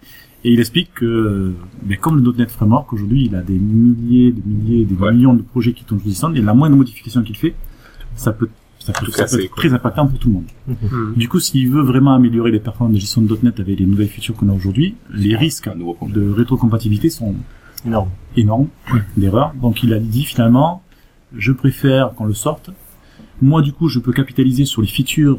[0.44, 1.52] Et il explique que, euh,
[1.84, 5.12] mais comme le .NET Framework aujourd'hui, il a des milliers, de milliers, des Ouais.
[5.12, 7.54] millions de projets qui tournent sur JSON, et la moindre modification qu'il fait,
[8.14, 8.48] ça peut,
[8.86, 9.56] ça peut, être quoi.
[9.56, 10.44] très impactant pour tout le monde.
[10.68, 11.14] Mhm.
[11.16, 14.48] Du coup, s'il veut vraiment améliorer les performances de JSON.NET avec les nouvelles features qu'on
[14.48, 17.34] a aujourd'hui, les risques de rétrocompatibilité sont
[17.84, 18.08] Énorme.
[18.36, 18.68] énormes
[19.16, 19.52] d'erreurs.
[19.60, 20.82] Donc il a dit finalement,
[21.36, 22.70] je préfère qu'on le sorte.
[23.42, 25.38] Moi, du coup, je peux capitaliser sur les features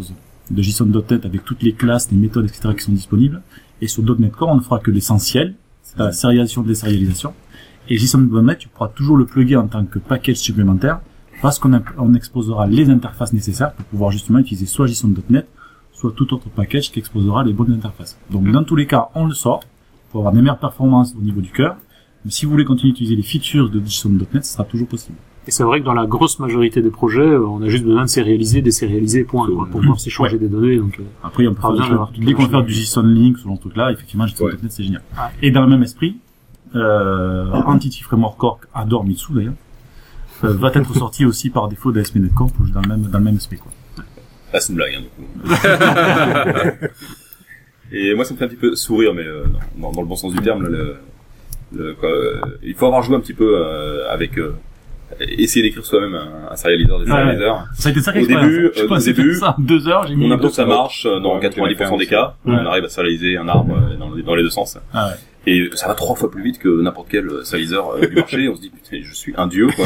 [0.52, 2.70] de JSON.NET avec toutes les classes, les méthodes, etc.
[2.78, 3.42] qui sont disponibles.
[3.82, 7.34] Et sur .NET Core, on ne fera que l'essentiel, c'est la sérialisation de sérialisation.
[7.90, 11.00] Et JSON.NET, tu pourras toujours le plugger en tant que package supplémentaire
[11.42, 15.48] parce qu'on on exposera les interfaces nécessaires pour pouvoir justement utiliser soit JSON.NET,
[15.94, 18.18] soit tout autre package qui exposera les bonnes interfaces.
[18.30, 19.62] Donc dans tous les cas, on le sort
[20.12, 21.76] pour avoir des meilleures performances au niveau du cœur.
[22.26, 25.18] Mais si vous voulez continuer à utiliser les features de JSON.NET, ce sera toujours possible.
[25.48, 28.02] Et c'est vrai que dans la grosse majorité des projets, euh, on a juste besoin
[28.04, 30.76] de sérialiser, désérialiser, point, quoi, pour pouvoir s'échanger des données.
[30.78, 33.56] Donc, euh, Après, on peut choses- tout dès qu'on faire du JSON Link, ce genre
[33.56, 35.04] de truc-là, effectivement, JSON.NET, c'est génial.
[35.42, 36.18] Et dans le même esprit,
[36.76, 39.54] euh, Entity Framework Core, adore Mitsu d'ailleurs,
[40.44, 43.36] va être sorti aussi par défaut d'ASP.NET Core pour dans le même, dans le même
[43.36, 43.72] esprit, quoi.
[44.54, 45.50] Ah, c'est une blague, hein, du coup.
[47.92, 49.46] Et moi, ça me fait un petit peu sourire, mais euh,
[49.78, 50.96] dans, dans le bon sens du terme, là, le,
[51.76, 54.38] le, quoi, euh, il faut avoir joué un petit peu euh, avec...
[54.38, 54.56] euh,
[55.22, 57.18] essayer d'écrire soi-même un, un serializer, des ouais.
[57.18, 57.54] serialisers.
[57.76, 60.16] Ça a été sacré Au début, Je euh, pense au début, ça, deux heures, j'ai
[60.16, 62.36] mis On a deux que ça marche euh, dans Ouais, 90% des cas.
[62.46, 62.54] Ouais.
[62.56, 64.78] On arrive à serialiser un arbre euh, dans, les- dans les deux sens.
[64.94, 65.14] Ah ouais.
[65.50, 68.50] Et ça va trois fois plus vite que n'importe quel saliseur euh, du marché.
[68.50, 69.86] On se dit putain, je suis un dieu quoi.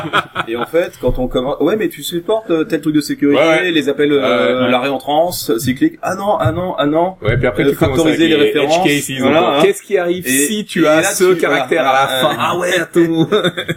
[0.48, 3.40] et en fait, quand on commence, ouais, mais tu supportes euh, tel truc de sécurité,
[3.42, 3.70] Ouais, ouais.
[3.72, 5.94] les appels, euh, Ouais, la réentrance, cyclique.
[6.02, 7.16] Ah non, ah non, ah non.
[7.20, 8.78] Ouais, puis après Euh, tu factoriser les références,
[9.20, 9.54] voilà, encore.
[9.54, 9.62] hein.
[9.62, 12.36] Qu'est-ce qui arrive Et- si tu as là, ce tu- caractère à la fin euh,
[12.38, 13.28] Ah ouais, attends.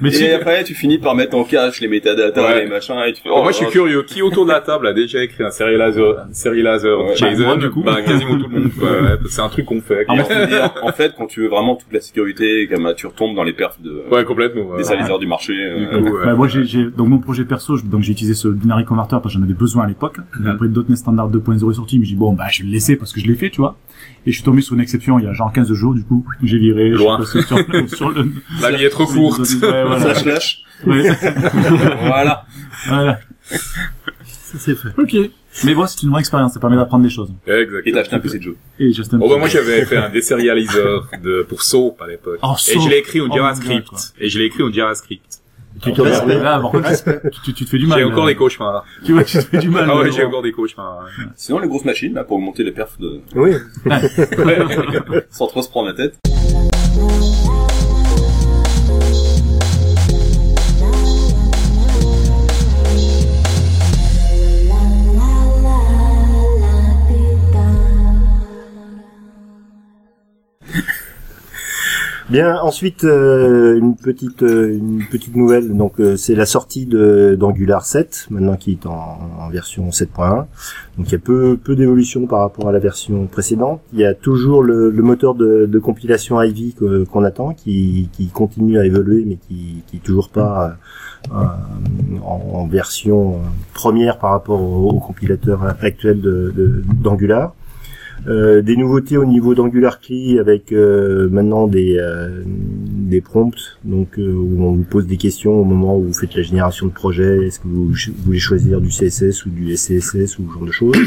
[0.02, 2.64] Mais tu Et après, tu finis par mettre en cache les métadatas, Ouais.
[2.66, 4.04] les machins, et tu fais, Oh, oh, moi, je suis oh, curieux.
[4.04, 7.70] Qui autour de la table a déjà écrit un serializer, un serializer Bah, moi, du
[7.72, 7.82] coup.
[7.84, 9.20] Bah, quasiment tout le monde.
[9.30, 10.06] c'est un truc qu'on fait.
[10.28, 13.54] C'est-à-dire, en fait, quand tu veux vraiment toute la sécurité, comme tu retombes dans les
[13.54, 14.64] perfs de, Ouais, complètement.
[14.70, 14.78] ouais.
[14.78, 15.54] des saliseurs du marché.
[15.54, 16.26] Du euh, coup, ouais.
[16.26, 19.18] Bah, moi, j'ai, j'ai- donc mon projet perso, je- donc j'ai utilisé ce binary converter
[19.22, 20.18] parce que j'en avais besoin à l'époque.
[20.40, 20.48] Mhm.
[20.48, 22.96] Après .NET Standard 2.0 est sorti, mais j'ai dit bon, bah, je vais le laisser
[22.96, 23.78] parce que je l'ai fait, tu vois.
[24.26, 26.26] Et je suis tombé sur une exception il y a genre 15 jours, du coup,
[26.44, 26.92] j'ai viré.
[26.92, 27.18] je suis Loin.
[27.18, 27.58] passé sur,
[27.96, 28.30] sur le,
[28.62, 29.40] La vie est trop courte.
[29.40, 30.00] Ouais, voilà.
[30.00, 30.62] slash slash.
[30.86, 31.10] Ouais,
[32.06, 32.46] voilà.
[32.88, 33.20] voilà.
[34.46, 34.90] Ça c'est fait.
[35.00, 35.16] Ok.
[35.64, 37.34] Mais bon, c'est une bonne expérience, ça permet d'apprendre des choses.
[37.48, 37.82] Exactement.
[37.86, 38.58] Et t'as acheté un PC de jeu.
[38.78, 39.20] Et Justin.
[39.20, 42.40] Oh bah moi j'avais fait un désérialiseur de pour Soap à l'époque.
[42.44, 43.92] Oh, et je l'ai écrit en Oh, JavaScript.
[43.92, 45.42] Gars, et je l'ai écrit en JavaScript.
[45.82, 46.02] Tu te.
[46.02, 46.62] Là,
[47.44, 47.98] tu, tu, fais du mal.
[47.98, 48.32] J'ai encore là.
[48.32, 48.86] des cauchemars.
[49.04, 49.90] Tu vois, tu te fais du mal.
[49.90, 51.08] Ah ouais, là, j'ai encore des cauchemars.
[51.36, 53.52] Sinon, les grosses machines, là, pour augmenter les perfs de, Oui.
[55.32, 56.18] sans trop se prendre la tête.
[72.28, 75.78] Bien, ensuite euh, une petite euh, une petite nouvelle.
[75.78, 80.46] Donc euh, c'est la sortie de d'Angular 7, maintenant qui est en, version 7.1.
[80.98, 83.80] Donc il y a peu peu d'évolution par rapport à la version précédente.
[83.94, 86.74] Il y a toujours le, moteur de, compilation Ivy
[87.12, 90.78] qu'on attend, qui, qui continue à évoluer, mais qui qui toujours pas
[91.32, 93.40] en, version
[93.76, 97.54] première par rapport au, compilateur actuel de- de- d'Angular.
[98.28, 104.18] Euh, des nouveautés au niveau d'Angular CLI avec euh, maintenant des euh, des prompts donc
[104.18, 107.46] où on vous pose des questions au moment où vous faites la génération de projet
[107.46, 110.98] est-ce que vous, voulez choisir du CSS ou du SCSS ou ce genre de choses.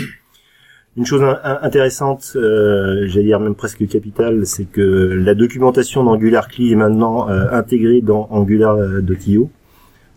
[0.96, 6.46] Une chose in- in- intéressante j'allais dire même presque capitale c'est que la documentation d'Angular
[6.46, 9.50] CLI est maintenant intégrée dans Angular.io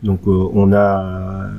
[0.03, 1.49] donc euh, on a euh,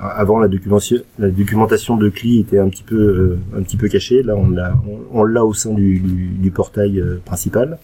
[0.00, 4.22] avant la documentation de CLI était un petit peu euh, un petit peu cachée.
[4.22, 4.74] Là on l'a
[5.12, 7.78] on, l'a au sein du, portail euh, principal.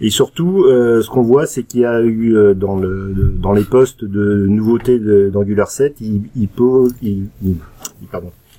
[0.00, 4.04] Et surtout ce qu'on voit c'est qu'il y a eu dans le dans les postes
[4.04, 6.48] de nouveautés d'Angular 7 il, il,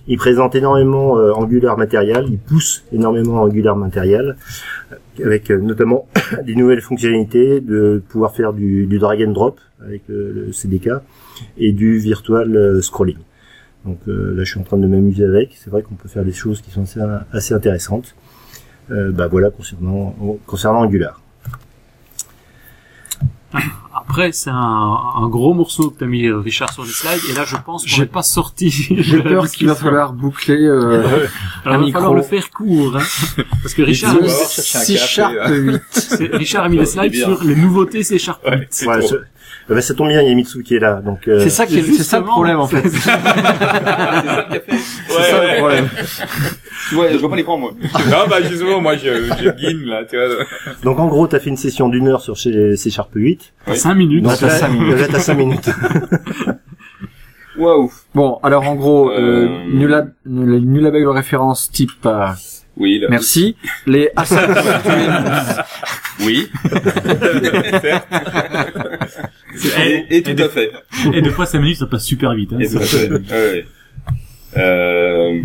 [0.08, 4.38] il présente énormément euh, Angular Material, il pousse énormément Angular Material,
[4.92, 6.08] euh, avec euh, notamment
[6.46, 10.89] des nouvelles fonctionnalités, de pouvoir faire du, du drag and drop avec euh, le CDK
[11.58, 13.18] et du virtual euh, scrolling.
[13.86, 15.58] Donc là, je suis en train de m'amuser avec.
[15.62, 16.86] C'est vrai qu'on peut faire des choses qui sont
[17.34, 18.16] assez, intéressantes.
[18.89, 21.20] Bah voilà concernant concernant Angular.
[24.13, 24.54] Après, c'est un,
[25.15, 27.82] un gros morceau que t'as mis euh, Richard sur les slides, et là, je pense
[27.82, 28.69] qu'on J'ai- n'est pas sorti.
[28.99, 31.02] J'ai peur qu'il va falloir boucler euh,
[31.65, 33.02] Alors, un il va falloir le faire court, hein.
[33.63, 35.49] Parce que Richard, on a C café, Sharp là.
[35.49, 35.82] 8.
[35.89, 38.45] c'est- Richard a mis des C'est slides sur les nouveautés C Sharp.
[38.45, 39.10] Ouais, c'est Voilà, trop.
[39.13, 39.15] ce-
[39.69, 41.02] bah, ça tombe bien, il y a Mitsu qui est là.
[41.02, 42.88] Donc euh, C'est ça qui est, c'est ça le problème en fait.
[42.88, 43.17] C'est ça
[45.41, 45.89] le problème.
[46.89, 47.71] Tu vois, je vois pas les prendre, moi.
[48.10, 50.45] Non, bah, justement, moi, je, je guine, là, tu vois.
[50.84, 53.54] donc en gros, t'as fait une session d'une heure sur C C Sharp 8.
[53.65, 54.03] T'as 5 minutes.
[54.24, 54.98] Donc t'as là, cinq minutes.
[55.00, 55.70] là, t'as 5 minutes.
[57.58, 57.92] Waouh.
[58.16, 62.28] Bon, alors en gros, euh, Euh, nulla- les nullable référence type euh,
[62.78, 63.08] Oui, là.
[63.10, 63.56] merci.
[63.86, 64.10] Les
[66.26, 66.48] Oui.
[69.78, 70.72] Et, Et, et tout à fait.
[71.13, 72.54] et des fois, 5 minutes, ça passe super vite.
[72.54, 72.60] Hein.
[72.60, 73.10] Et tout à fait.
[73.32, 73.66] Ouais.
[74.56, 75.42] Euh,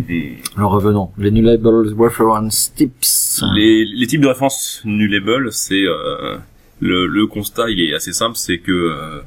[0.55, 1.09] Alors revenons.
[1.17, 1.67] Les nullable
[1.97, 3.41] reference tips.
[3.55, 6.37] les, les types de références nullable, c'est euh,
[6.79, 9.19] le, le constat, il est assez simple, c'est que euh,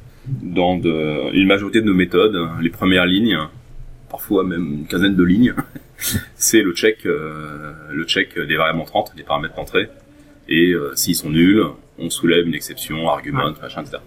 [0.42, 3.38] dans de, une majorité de nos méthodes, les premières lignes,
[4.10, 5.54] parfois même une quinzaine de lignes,
[6.34, 9.88] c'est le check, euh, le check des variables entrantes, des paramètres d'entrée,
[10.48, 11.62] et euh, s'ils sont nuls,
[11.98, 13.98] on soulève une exception, argument, machin, etc.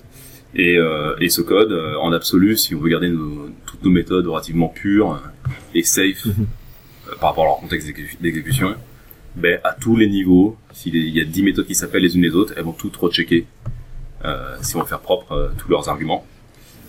[0.55, 3.89] Et, euh, et ce code, euh, en absolu, si on veut garder nos- toutes nos
[3.91, 5.21] méthodes relativement pures
[5.73, 8.75] et safe euh, par rapport à leur contexte d'exécu- d'exécution,
[9.35, 12.35] ben, à tous les niveaux, s'il y a 10 méthodes qui s'appellent les unes les
[12.35, 13.45] autres, elles vont toutes rechecker
[14.23, 16.25] euh, si on veut faire propre euh, tous leurs arguments.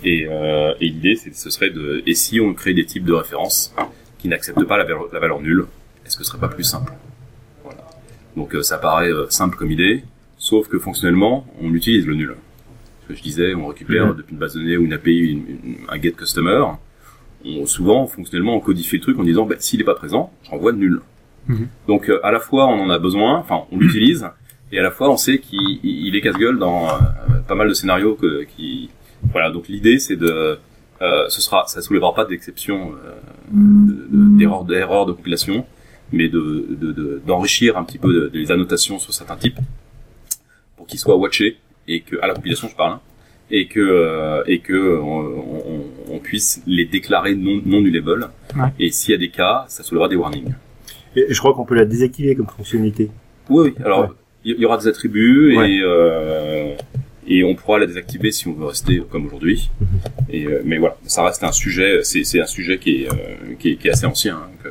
[0.05, 2.03] Et, euh, et l'idée, ce serait de...
[2.07, 3.75] Et si on crée des types de références
[4.19, 5.67] qui n'acceptent pas la valeur, la valeur nulle,
[6.05, 6.93] est-ce que ce serait pas plus simple?
[7.65, 7.85] Voilà.
[8.37, 10.05] Donc euh, ça paraît euh, simple comme idée,
[10.39, 12.37] sauf que fonctionnellement, on utilise le nul.
[13.03, 15.47] Ce que je disais, on récupère depuis une base de données ou une API une-
[15.65, 16.65] une- un get customer.
[17.45, 20.73] On, souvent, fonctionnellement, on codifie le truc en disant, bah, s'il est pas présent, j'envoie
[20.73, 21.01] nul.
[21.49, 21.69] Mhm.
[21.89, 24.29] Donc euh, à la fois on en a besoin, enfin on l'utilise,
[24.73, 26.93] et à la fois on sait qu'il il est casse-gueule dans euh,
[27.47, 28.91] pas mal de scénarios que, qui
[29.33, 30.59] voilà donc l'idée c'est de
[31.03, 33.15] euh, ce sera ça soulèvera pas d'exception euh,
[33.53, 35.65] de- de- d'erreurs d'erreurs de compilation
[36.13, 39.59] mais de de- de- d'enrichir un petit peu de- des annotations sur certains types
[40.77, 43.01] pour qu'ils soient watchés et que à la compilation je parle hein,
[43.51, 48.69] et que euh, et que on, on- on puisse les déclarer non non nullable Ouais.
[48.81, 50.55] et s'il y a des cas ça soulèvera des warnings
[51.17, 53.11] Et je crois qu'on peut la désactiver comme fonctionnalité.
[53.49, 53.85] oui, oui.
[53.85, 54.07] Alors, Ouais.
[54.45, 55.73] il y, y aura des attributs Ouais.
[55.73, 56.75] et euh,
[57.29, 59.71] et on pourra la désactiver si on veut rester comme aujourd'hui.
[59.81, 59.89] Mhm.
[60.31, 62.01] Et euh, mais voilà, ça reste un sujet.
[62.05, 63.15] C'est un sujet qui est euh,
[63.59, 64.69] qui, est, qui est assez ancien, hein, que-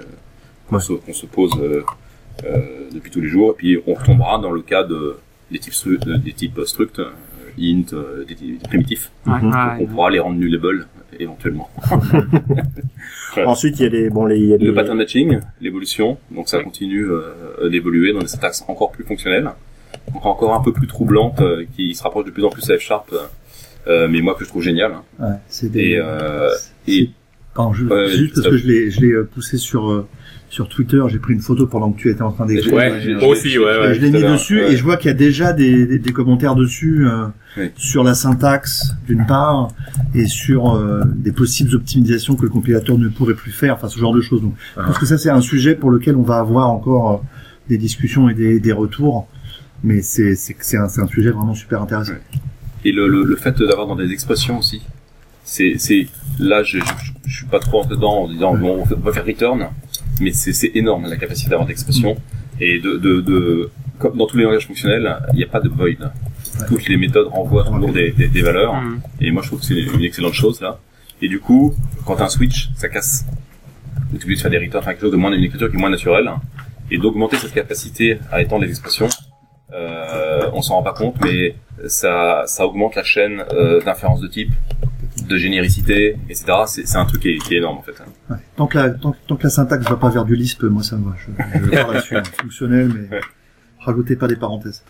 [0.70, 0.82] qu'on Ouais.
[1.14, 1.82] se, pose euh,
[2.94, 3.52] depuis tous les jours.
[3.52, 5.18] Et puis on retombera dans le cas de
[5.52, 5.74] des types
[6.06, 7.00] de- des types struct,
[7.60, 9.12] int, euh, des, types primitifs.
[9.26, 9.50] Ouais, Mhm.
[9.52, 10.88] ouais, On pourra les rendre nullable
[11.20, 11.70] éventuellement.
[13.46, 16.18] Ensuite, il y a les, bon, les, il y a les, Le pattern matching, l'évolution,
[16.32, 19.50] donc ça continue euh, d'évoluer dans des syntaxes encore plus fonctionnelles,
[20.14, 22.78] donc encore un peu plus troublantes, euh, qui se rapprochent de plus en plus à
[22.78, 23.14] F Sharp,
[23.88, 24.94] euh, mais moi que je trouve génial.
[24.94, 25.04] hein.
[25.20, 25.82] Ouais, c'est des.
[25.92, 26.50] Et, euh,
[26.88, 27.10] et
[27.54, 30.08] Pardon, je- Ouais, juste parce que je l'ai, je l'ai euh, poussé sur euh,
[30.50, 31.02] sur Twitter.
[31.10, 32.74] J'ai pris une photo pendant que tu étais en train d'écrire.
[32.74, 34.74] Ouais, moi aussi, ouais, je l'ai mis dessus ouais.
[34.74, 37.28] et je vois qu'il y a déjà des, des, des commentaires dessus euh,
[37.58, 37.72] Oui.
[37.76, 39.70] sur la syntaxe d'une part
[40.14, 44.00] et sur euh, des possibles optimisations que le compilateur ne pourrait plus faire, enfin ce
[44.00, 44.42] genre de choses.
[44.42, 47.18] Donc, je pense que ça c'est un sujet pour lequel on va avoir encore euh,
[47.70, 49.28] des discussions et des, des retours,
[49.84, 52.14] mais c'est c'est un, un sujet vraiment super intéressant.
[52.86, 54.82] Et le, le, le fait d'avoir dans des expressions aussi,
[55.44, 55.76] c'est
[56.40, 59.68] là je, je, je suis pas trop dedans en disant bon on va faire return,
[60.22, 62.16] mais c'est c'est énorme la capacité d'avoir d'expressions
[62.60, 65.70] et de, de de comme dans tous les langages fonctionnels, il n'y a pas de
[65.70, 66.12] void.
[66.68, 68.76] Toutes les méthodes renvoient toujours des, des, des valeurs.
[68.76, 69.02] Mhm.
[69.22, 70.80] Et moi, je trouve que c'est une excellente chose, là.
[71.22, 71.74] Et du coup,
[72.06, 73.26] quand un switch, ça casse.
[74.12, 75.70] Donc, tu es obligé de faire des returns, enfin, quelque chose de moins, une écriture
[75.70, 76.30] qui est moins naturelle.
[76.92, 79.10] Et d'augmenter cette capacité à étendre les expressions,
[79.74, 81.56] euh, on s'en rend pas compte, mais
[81.88, 84.52] ça, ça augmente la chaîne euh, d'inférence de type,
[85.28, 86.46] de généricité, etc.
[86.68, 87.96] C'est c'est un truc qui est, qui est énorme, en fait.
[88.30, 88.38] Ouais.
[88.56, 90.98] Tant que la tant, tant que la syntaxe va pas vers du Lisp, moi ça
[90.98, 91.16] me va.
[91.18, 92.24] Je, je là-dessus, hein.
[92.42, 93.22] fonctionnel, mais Ouais.
[93.80, 94.84] rajoutez pas des parenthèses.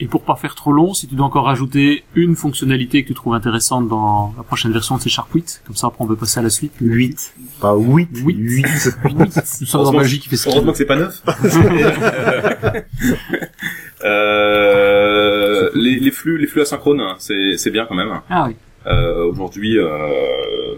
[0.00, 3.14] Et pour pas faire trop long, si tu dois encore rajouter une fonctionnalité que tu
[3.14, 6.16] trouves intéressante dans la prochaine version de C Sharp 8, comme ça après on peut
[6.16, 6.72] passer à la suite.
[6.80, 7.34] 8.
[7.60, 8.08] Pas 8.
[8.14, 8.34] Huit.
[8.34, 8.66] 8.
[9.60, 10.48] Nous sommes en Belgique qui fait ça.
[10.48, 11.22] Heureusement que c'est pas neuf.
[14.04, 18.20] euh, les, les flux, les flux asynchrones, hein, c'est c'est bien quand même.
[18.30, 18.56] Ah oui.
[18.86, 20.74] Euh, Aujourd'hui, euh,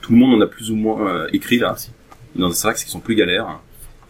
[0.00, 1.76] tout le monde en a plus ou moins euh, écrit là,
[2.36, 3.60] dans des syntaxes qui sont plus galères.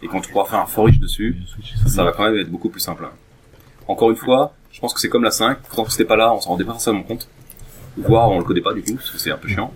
[0.03, 1.37] Et quand tu pourras faire un for each dessus,
[1.85, 3.07] ça va quand même être beaucoup plus simple.
[3.87, 5.57] Encore une fois, je pense que c'est comme la 5.
[5.75, 7.27] Quand c'était pas là, on s'en rendait pas forcément compte.
[7.97, 9.73] Voire on le codait pas du coup, parce que c'est un peu chiant.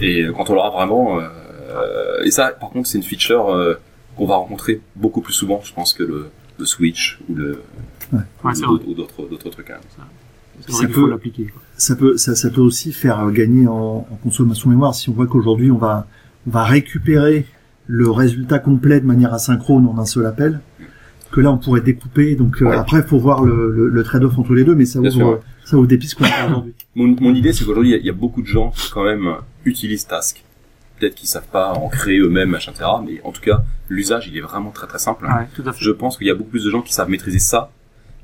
[0.00, 3.74] Et quand on l'aura vraiment, euh, et ça, par contre, c'est une feature euh,
[4.16, 7.62] qu'on va rencontrer beaucoup plus souvent, je pense, que le, le switch ou le
[8.12, 8.20] Ouais,
[8.86, 9.70] ou d'autres trucs.
[9.70, 9.78] hein.
[10.68, 11.48] Ça peut- l'appliquer.
[11.76, 15.26] ça peut ça, ça peut aussi faire gagner en, en consommation mémoire si on voit
[15.26, 16.06] qu'aujourd'hui on va
[16.46, 17.46] on va récupérer
[17.86, 20.60] le résultat complet de manière asynchrone en un seul appel
[21.32, 22.76] que là on pourrait découper donc euh, Ouais.
[22.76, 25.40] après faut voir le, le, le trade-off entre les deux mais ça Bien ouvre sûr.
[25.64, 28.10] ça ouvre des pistes qu'on a aujourd'hui Mon, mon idée, c'est qu'aujourd'hui, il y y,
[28.10, 29.28] a beaucoup de gens qui, quand même,
[29.64, 30.44] utilisent Task.
[31.00, 32.88] Peut-être qu'ils savent pas en créer eux-mêmes, machin, etc.
[33.04, 35.24] Mais en tout cas, l'usage, il est vraiment très très simple.
[35.26, 35.84] Ouais, tout à fait.
[35.84, 37.72] Je pense qu'il y a beaucoup plus de gens qui savent maîtriser ça,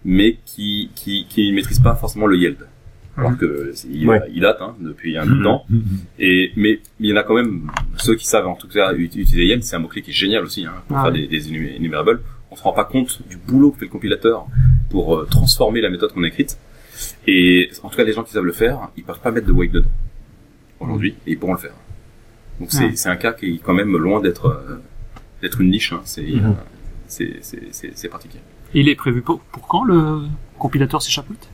[0.04, 2.58] mais qui qui qui maîtrisent pas forcément le yield.
[3.16, 3.36] Alors Mhm.
[3.38, 4.20] que il, Ouais.
[4.32, 5.66] il date hein, depuis un bout de temps.
[6.18, 9.04] Et mais il y en a quand même ceux qui savent en tout cas ut-
[9.04, 11.20] utiliser yield, c'est un mot clé qui est génial aussi hein, pour Ah faire ouais.
[11.20, 12.22] des, des énumé- énumérables.
[12.52, 14.46] On se rend pas compte du boulot que fait le compilateur
[14.90, 16.58] pour euh, transformer la méthode qu'on a écrite.
[17.26, 19.52] Et en tout cas, les gens qui savent le faire, ils peuvent pas mettre de
[19.52, 19.88] weight dedans
[20.80, 21.74] aujourd'hui, et ils pourront le faire.
[22.58, 22.96] Donc c'est Ouais.
[22.96, 24.80] c'est un cas qui est quand même loin d'être euh,
[25.42, 25.92] d'être une niche.
[25.92, 26.00] Hein.
[26.04, 26.44] C'est Mhm.
[26.44, 26.52] euh,
[27.06, 28.08] c'est c'est
[28.74, 30.20] il est prévu pour, pour quand le
[30.59, 31.48] compilateur C Sharp 8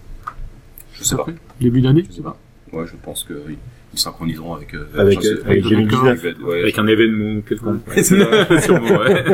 [0.95, 1.27] Je sais pas.
[1.61, 2.37] Début d'année Je sais pas.
[2.73, 3.57] Ouais, je pense que ils
[3.93, 6.03] ils synchroniseront avec euh, Avec, sais- euh, avec le 2019.
[6.25, 7.87] avec- ouais, Avec un événement quelconque.
[7.89, 8.61] Ouais, c'est ça.
[8.61, 9.25] Sûrement, ouais.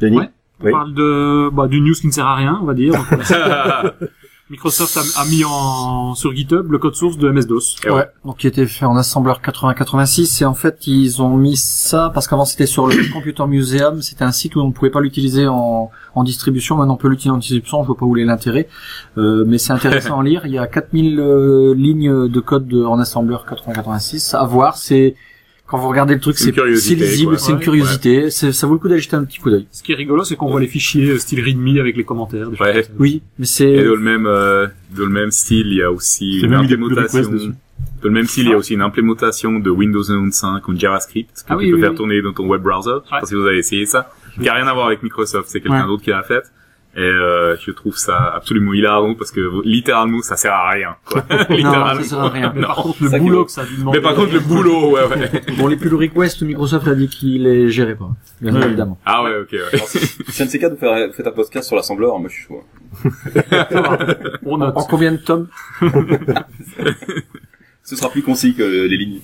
[0.00, 0.28] Denis Ouais.
[0.60, 0.72] On Oui.
[0.72, 2.94] parle de bah, d'une news qui ne sert à rien, on va dire.
[4.48, 7.76] Microsoft a, a mis en sur GitHub le code source de MS-DOS.
[7.84, 7.96] Et ouais.
[7.96, 12.10] Ouais, donc qui était fait en assembleur 8086 et en fait ils ont mis ça
[12.14, 15.00] parce qu'avant c'était sur le Computer Museum, c'était un site où on ne pouvait pas
[15.00, 18.24] l'utiliser en, en distribution, maintenant on peut l'utiliser en distribution, je vois pas où est
[18.24, 18.68] l'intérêt,
[19.18, 22.84] euh, mais c'est intéressant à lire, il y a 4000 euh, lignes de code de-
[22.84, 25.16] en assembleur 8086 à voir, c'est
[25.66, 28.66] quand vous regardez le truc c'est curiosité, c'est lisible, c'est une Ouais, curiosité, c'est- ça
[28.66, 29.66] vaut le coup d'aller jeter un petit coup d'œil.
[29.72, 32.50] Ce qui est rigolo, c'est qu'on voit les fichiers euh, style README avec les commentaires.
[32.50, 32.86] des Ouais.
[32.98, 35.90] Oui, mais c'est Et dans le même, euh, dans le même style, il y a
[35.90, 37.22] aussi une implémentation.
[38.02, 41.30] Dans le même style, il y a aussi une implémentation de Windows 95 ou JavaScript
[41.30, 41.96] que Ah tu oui, peux oui, faire oui.
[41.96, 42.90] tourner dans ton web browser.
[43.04, 43.20] Je sais Ouais.
[43.20, 44.10] pas si vous avez essayé ça.
[44.40, 45.86] Qui a rien à voir avec Microsoft, c'est quelqu'un Ouais.
[45.86, 46.42] d'autre qui l'a fait.
[46.98, 50.96] Et euh, je trouve ça absolument hilarant parce que littéralement ça sert à rien.
[51.04, 51.22] Quoi.
[51.30, 52.02] Non, littéralement.
[52.02, 52.52] ça sert à rien.
[52.56, 53.98] Mais par contre, le Ça boulot que ça a dû demander.
[53.98, 55.30] Mais par contre le boulot, ouais, ouais.
[55.58, 58.08] Bon, les pull requests, Microsoft a dit qu'il les gérait pas.
[58.40, 58.64] Bien Ouais.
[58.66, 58.98] évidemment.
[59.04, 59.60] Ah ouais, ok, ouais.
[59.74, 62.34] Alors, si un de ces quatre vous fait, faites un podcast sur l'assembleur, moi je
[62.34, 62.64] suis chaud.
[64.46, 64.74] On note.
[64.76, 65.48] En combien de tomes?
[67.82, 69.20] Ce sera plus concis que les lignes.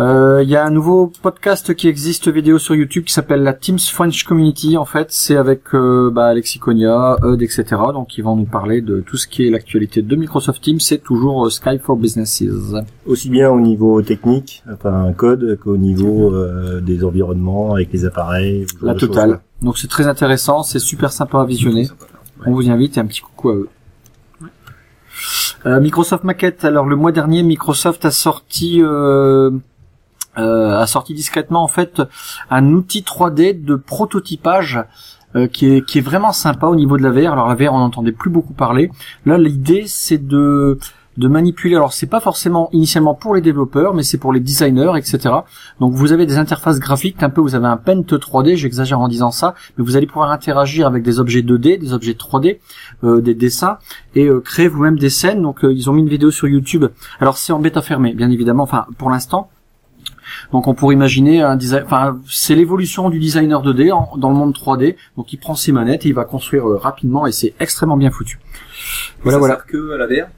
[0.00, 3.52] Euh, Il y a un nouveau podcast qui existe vidéo sur YouTube qui s'appelle la
[3.52, 4.78] Teams French Community.
[4.78, 7.64] En fait, c'est avec euh, bah, Lexiconia, Eud, etc.
[7.92, 10.80] Donc, ils vont nous parler de tout ce qui est l'actualité de Microsoft Teams.
[10.80, 12.42] C'est toujours euh, Skype for Businesses.
[13.04, 18.06] Aussi bien au niveau technique, enfin un code, qu'au niveau euh, des environnements avec les
[18.06, 18.66] appareils.
[18.80, 19.40] La totale.
[19.60, 20.62] Donc, c'est très intéressant.
[20.62, 21.88] C'est super sympa à visionner.
[22.46, 23.68] On vous y invite et un petit coucou à eux.
[25.66, 26.64] Euh, Microsoft Maquette.
[26.64, 29.50] Alors le mois dernier, Microsoft a sorti euh, euh,
[30.40, 32.02] a sorti discrètement en fait
[32.50, 34.80] un outil 3D de prototypage
[35.36, 37.32] euh, qui est qui est vraiment sympa au niveau de la VR.
[37.32, 38.90] Alors la VR, on n'entendait plus beaucoup parler.
[39.26, 40.78] Là, l'idée c'est de
[41.18, 41.76] de manipuler.
[41.76, 45.32] Alors c'est pas forcément initialement pour les développeurs, mais c'est pour les designers, etc.
[45.78, 49.06] Donc vous avez des interfaces graphiques, un peu vous avez un Paint 3D, j'exagère en
[49.06, 52.58] disant ça, mais vous allez pouvoir interagir avec des objets 2D, des objets 3D,
[53.04, 53.78] euh, des dessins
[54.16, 55.42] et euh, créer vous-même des scènes.
[55.42, 56.86] Donc euh, ils ont mis une vidéo sur YouTube.
[57.20, 58.64] Alors c'est en bêta fermée, bien évidemment.
[58.64, 59.48] Enfin pour l'instant.
[60.52, 61.82] Donc on pourrait imaginer un design.
[61.84, 64.96] Enfin c'est l'évolution du designer 2D en- dans le monde 3D.
[65.16, 68.10] Donc il prend ses manettes et il va construire euh, rapidement et c'est extrêmement bien
[68.10, 68.38] foutu.
[69.22, 69.54] Voilà ça voilà.
[69.56, 70.28] sert que à la VR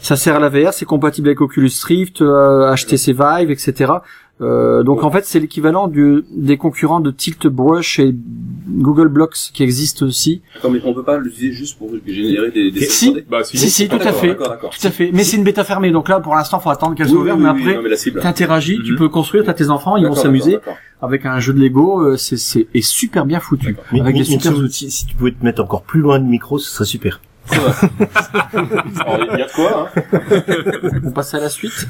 [0.00, 3.92] Ça sert à la VR, c'est compatible avec Oculus Rift, euh, HTC Vive, etc.
[4.42, 8.12] Euh, donc en fait c'est l'équivalent du, des concurrents de Tilt Brush et
[8.68, 10.42] Google Blocks qui existent aussi.
[10.56, 13.06] Attends, mais on peut pas l'utiliser juste pour générer des, des Si.
[13.06, 13.56] scènes 3D Bah si.
[13.58, 14.70] Si si, tout à fait, D'accord, d'accord.
[14.70, 15.10] tout à fait.
[15.12, 17.38] Mais c'est une bêta fermée, donc là pour l'instant faut attendre qu'elle soit Oui, ouverte,
[17.38, 18.20] oui, mais oui, après la cible.
[18.20, 18.98] t'interagis, tu Mhm.
[18.98, 22.16] peux construire, t'as tes enfants, ils vont s'amuser d'accord, avec un jeu de Lego, euh,
[22.16, 23.76] c'est c'est est super bien foutu.
[23.92, 24.90] Mais, Avec mais- des super si- outils.
[24.90, 27.20] si, tu pouvais te mettre encore plus loin de micro, ce serait super.
[27.52, 27.58] Il
[29.38, 31.00] y a de quoi, hein?
[31.04, 31.86] On passe à la suite.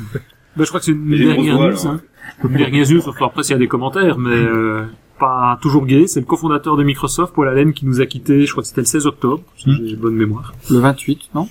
[0.57, 1.87] Ben, je crois que c'est une dernière news.
[1.87, 2.01] Hein.
[2.45, 4.85] Une dernière news, surtout après s'il y a des commentaires, mais euh,
[5.19, 6.07] pas toujours gay.
[6.07, 8.81] C'est le cofondateur de Microsoft, Paul Allen, qui nous a quitté, je crois que c'était
[8.83, 9.79] le 16 octobre, si Hmm.
[9.87, 10.53] j'ai bonne mémoire.
[10.71, 11.49] Le 28, non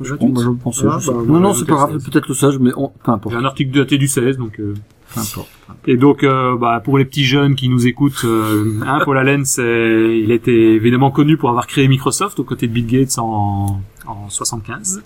[0.00, 0.32] Le Bon, 28.
[0.34, 0.84] bah, je le pensais.
[0.88, 1.32] Ah, je sais bah, pas.
[1.32, 2.10] non non, c'est pas grave, le 16.
[2.10, 2.88] peut-être le 16, mais on...
[3.02, 3.34] peu importe.
[3.34, 4.58] J'ai un article daté du 16, donc...
[4.60, 4.74] euh,
[5.14, 5.48] Peu importe.
[5.86, 9.44] Et donc, euh, bah, pour les petits jeunes qui nous écoutent, euh, hein, Paul Allen,
[9.44, 13.80] c'est, il était évidemment connu pour avoir créé Microsoft aux côtés de Bill Gates en,
[14.06, 15.02] en 75.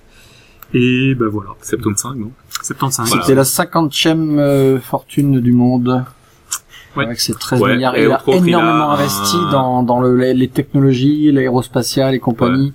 [0.74, 2.30] Et ben voilà, 75, non?
[2.62, 3.08] 75.
[3.08, 3.22] Voilà.
[3.22, 6.04] C'était la cinquantième euh, fortune du monde.
[6.96, 7.04] Ouais.
[7.04, 7.96] Avec ses 13 Ouais, milliards.
[7.96, 12.18] et Il a il énormément un- investi dans, dans le, les, les technologies, l'aérospatiale et
[12.18, 12.72] compagnie.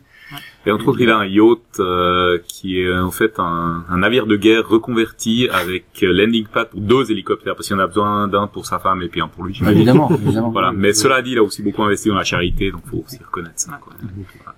[0.65, 4.25] Et entre autres, il a un yacht euh, qui est en fait un, un navire
[4.25, 8.29] de guerre reconverti avec euh, landing pad pour deux hélicoptères, parce qu'il en a besoin
[8.29, 9.60] d'un pour sa femme et puis un pour lui.
[9.67, 10.51] Évidemment, évidemment.
[10.51, 10.71] Voilà.
[10.71, 13.56] Mais cela dit, il a aussi beaucoup investi dans la charité, donc faut aussi reconnaître
[13.58, 13.77] ça.
[13.82, 13.93] Quoi.
[14.01, 14.56] Voilà.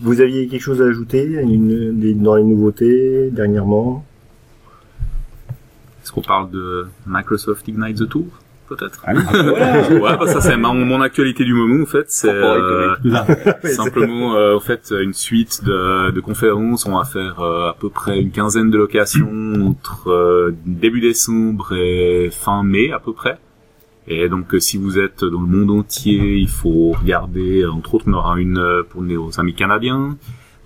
[0.00, 4.04] Vous aviez quelque chose à ajouter une, des- dans les nouveautés dernièrement?
[6.02, 8.26] Est-ce qu'on parle de Microsoft Ignite the Tour
[8.68, 9.02] peut-être?
[9.06, 9.88] Ah, voilà.
[9.90, 12.04] Ouais, bah ça c'est mon, mon actualité du moment en fait.
[12.08, 12.94] C'est euh,
[13.64, 16.86] simplement euh, en fait une suite de, de conférences.
[16.86, 19.28] On va faire euh, à peu près une quinzaine de locations
[19.68, 23.38] entre euh, début décembre et fin mai à peu près.
[24.10, 27.62] Et donc euh, si vous êtes dans le monde entier, il faut regarder.
[27.62, 30.16] euh, Entre autres, on aura une euh, pour nos amis canadiens.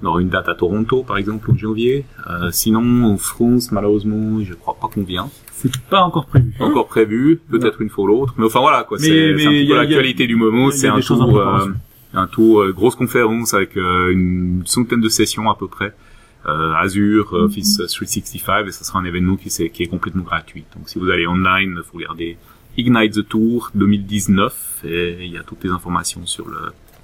[0.02, 2.05] On aura une date à Toronto par exemple en janvier.
[2.31, 6.52] Euh, sinon en France, malheureusement, je crois pas qu'on vient C'est pas encore prévu.
[6.59, 8.35] pas encore prévu, peut-être une fois ou l'autre.
[8.38, 9.33] Mais enfin voilà quoi, c'est
[9.74, 10.70] l'actualité du moment.
[10.70, 11.68] C'est un tour, euh,
[12.14, 15.94] un tour euh, grosse conférence avec une centaine de sessions à peu près.
[16.44, 20.64] Azure, Office 365 et ça sera un événement qui, c'est- qui est complètement gratuit.
[20.76, 22.37] Donc si vous allez online, vous regardez
[22.76, 26.56] Ignite the Tour 2019 et il y a toutes les informations sur le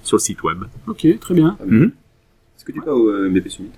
[0.03, 0.63] sur le site web.
[0.87, 1.57] Ok, très bien.
[1.65, 1.91] Mhm.
[2.57, 3.69] Est-ce que tu vas au euh, MVP Summit?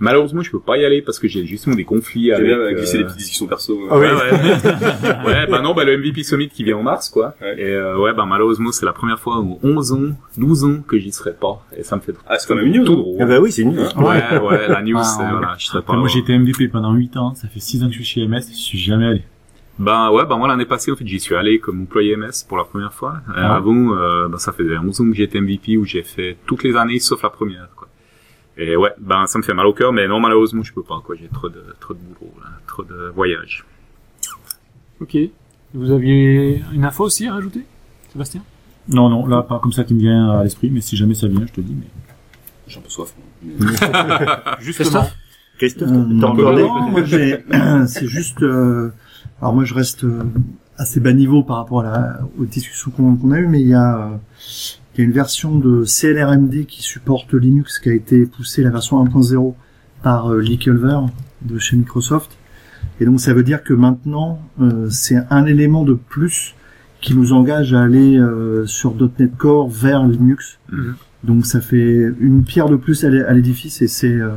[0.00, 2.46] Malheureusement, je peux pas y aller parce que j'ai justement des conflits avec.
[2.46, 3.76] bien euh, glisser euh, des petites discussions perso.
[3.90, 3.98] euh.
[3.98, 5.26] Ouais, ouais.
[5.26, 7.34] ouais, bah non, bah le MVP Summit qui vient en mars, quoi.
[7.40, 7.60] Ouais.
[7.60, 10.02] Et euh, ouais, bah malheureusement, c'est la première fois en 11 ans,
[10.36, 11.66] 12 ans que j'y serai pas.
[11.76, 13.16] Et ça me fait Ah, c'est quand même une news, tout drôle.
[13.20, 13.76] Ah bah oui, c'est une.
[13.76, 15.86] Hein Ouais, ouais, la news, Ah, voilà, je serai pas.
[15.86, 17.34] Après, moi, j'ai été MVP pendant 8 ans.
[17.34, 18.42] Ça fait 6 ans que je suis chez MS.
[18.50, 19.22] Je suis jamais allé.
[19.78, 22.56] Bah ouais, bah moi l'année passée, en fait, j'y suis allé comme employé MS pour
[22.58, 23.18] la première fois.
[23.28, 23.54] Et Ah.
[23.56, 26.76] avant, euh, bah ça faisait 11 ans que j'étais MVP où j'ai fait toutes les
[26.76, 27.88] années sauf la première, quoi.
[28.56, 31.00] Et ouais, ben ça me fait mal au cœur, mais non, malheureusement, je peux pas,
[31.04, 31.14] quoi.
[31.14, 33.64] J'ai trop de, trop de boulot, là, trop de voyages.
[35.00, 35.16] Ok.
[35.74, 37.60] Vous aviez une info aussi à rajouter,
[38.12, 38.42] Sébastien?
[38.88, 41.28] Non, non, là, pas comme ça qui me vient à l'esprit, mais si jamais ça
[41.28, 41.74] vient, je te dis.
[41.78, 41.86] Mais...
[42.66, 43.14] J'ai un peu soif.
[44.60, 45.06] Justement.
[45.58, 47.38] Christophe, Euh, t'as encore des non, moi, j'ai-
[47.86, 48.42] c'est juste.
[48.42, 48.90] euh,
[49.40, 50.22] alors moi, je reste euh,
[50.76, 53.74] assez bas niveau par rapport à la, aux discussions qu'on a eues, mais il y
[53.74, 54.16] a, euh,
[54.94, 58.70] il y a une version de CLRMD qui supporte Linux qui a été poussée, la
[58.70, 59.54] version 1.0
[60.02, 60.98] par euh, Lee Culver
[61.42, 62.32] de chez Microsoft.
[63.00, 66.54] Et donc ça veut dire que maintenant, euh, c'est un élément de plus
[67.00, 70.58] qui nous engage à aller euh, sur .NET Core vers Linux.
[70.72, 70.94] Mhm.
[71.24, 74.30] Donc ça fait une pierre de plus à l'é- à l'édifice et c'est euh,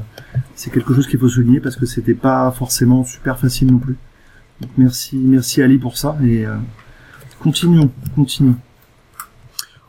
[0.55, 3.97] c'est quelque chose qu'il faut souligner parce que c'était pas forcément super facile non plus.
[4.61, 6.55] Donc merci, merci Ali pour ça et euh,
[7.39, 8.55] continuons, continuons.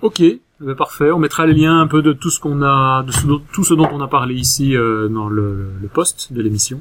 [0.00, 0.22] Ok,
[0.60, 1.10] ben, parfait.
[1.12, 3.64] On mettra les liens un peu de tout ce qu'on a, de ce dont- tout
[3.64, 6.80] ce dont on a parlé ici euh, dans le, le post de l'émission.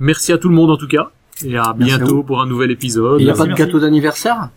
[0.00, 1.10] Merci à tout le monde en tout cas,
[1.44, 3.20] et à Merci bientôt pour un nouvel épisode.
[3.20, 4.50] Il n'y a pas de gâteau d'anniversaire?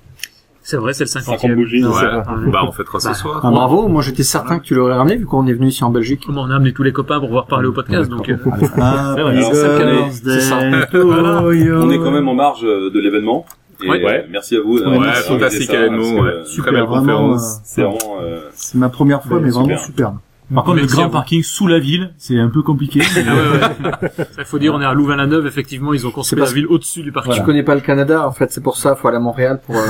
[0.70, 2.52] C'est vrai, c'est le 50 50 bougies, e c'est Ouais.
[2.52, 3.40] Bah, on fêtera ce Bah, soir.
[3.42, 5.92] ah, Bravo, moi j'étais certain que tu l'aurais ramené vu qu'on est venu ici en
[5.92, 6.24] Belgique.
[6.26, 8.28] Comment on a amené tous les copains pour pouvoir parler au podcast, donc.
[8.28, 8.36] euh,
[9.16, 10.58] birthday c'est ça.
[11.02, 13.46] On est quand même en marge euh, de l'événement.
[13.82, 14.04] Et Ouais.
[14.06, 14.78] euh, merci à vous.
[14.80, 16.44] Ouais, fantastique parce que, ouais.
[16.44, 17.44] Très Super, belle conférence.
[17.44, 18.18] euh, C'est vraiment.
[18.22, 19.80] euh, c'est ma première fois, Ouais, mais vraiment super.
[19.86, 20.18] superbe.
[20.54, 23.02] Par contre, le grand parking sous la ville, c'est un peu compliqué.
[23.18, 24.10] Ah ouais, ouais.
[24.16, 27.04] Ça, Il faut dire, on est à Louvain-la-Neuve, effectivement, ils ont construit la ville au-dessus
[27.04, 27.34] du parking.
[27.34, 29.76] Tu connais pas le Canada, en fait, c'est pour ça, faut aller à Montréal pour.
[29.76, 29.82] euh,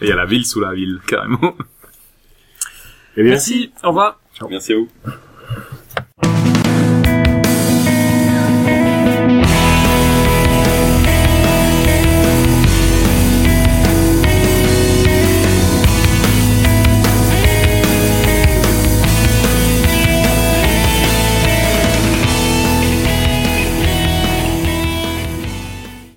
[0.00, 1.54] Et il y a la ville sous la ville, carrément.
[3.16, 4.18] Eh bien, Merci, au revoir.
[4.50, 4.88] Merci à vous.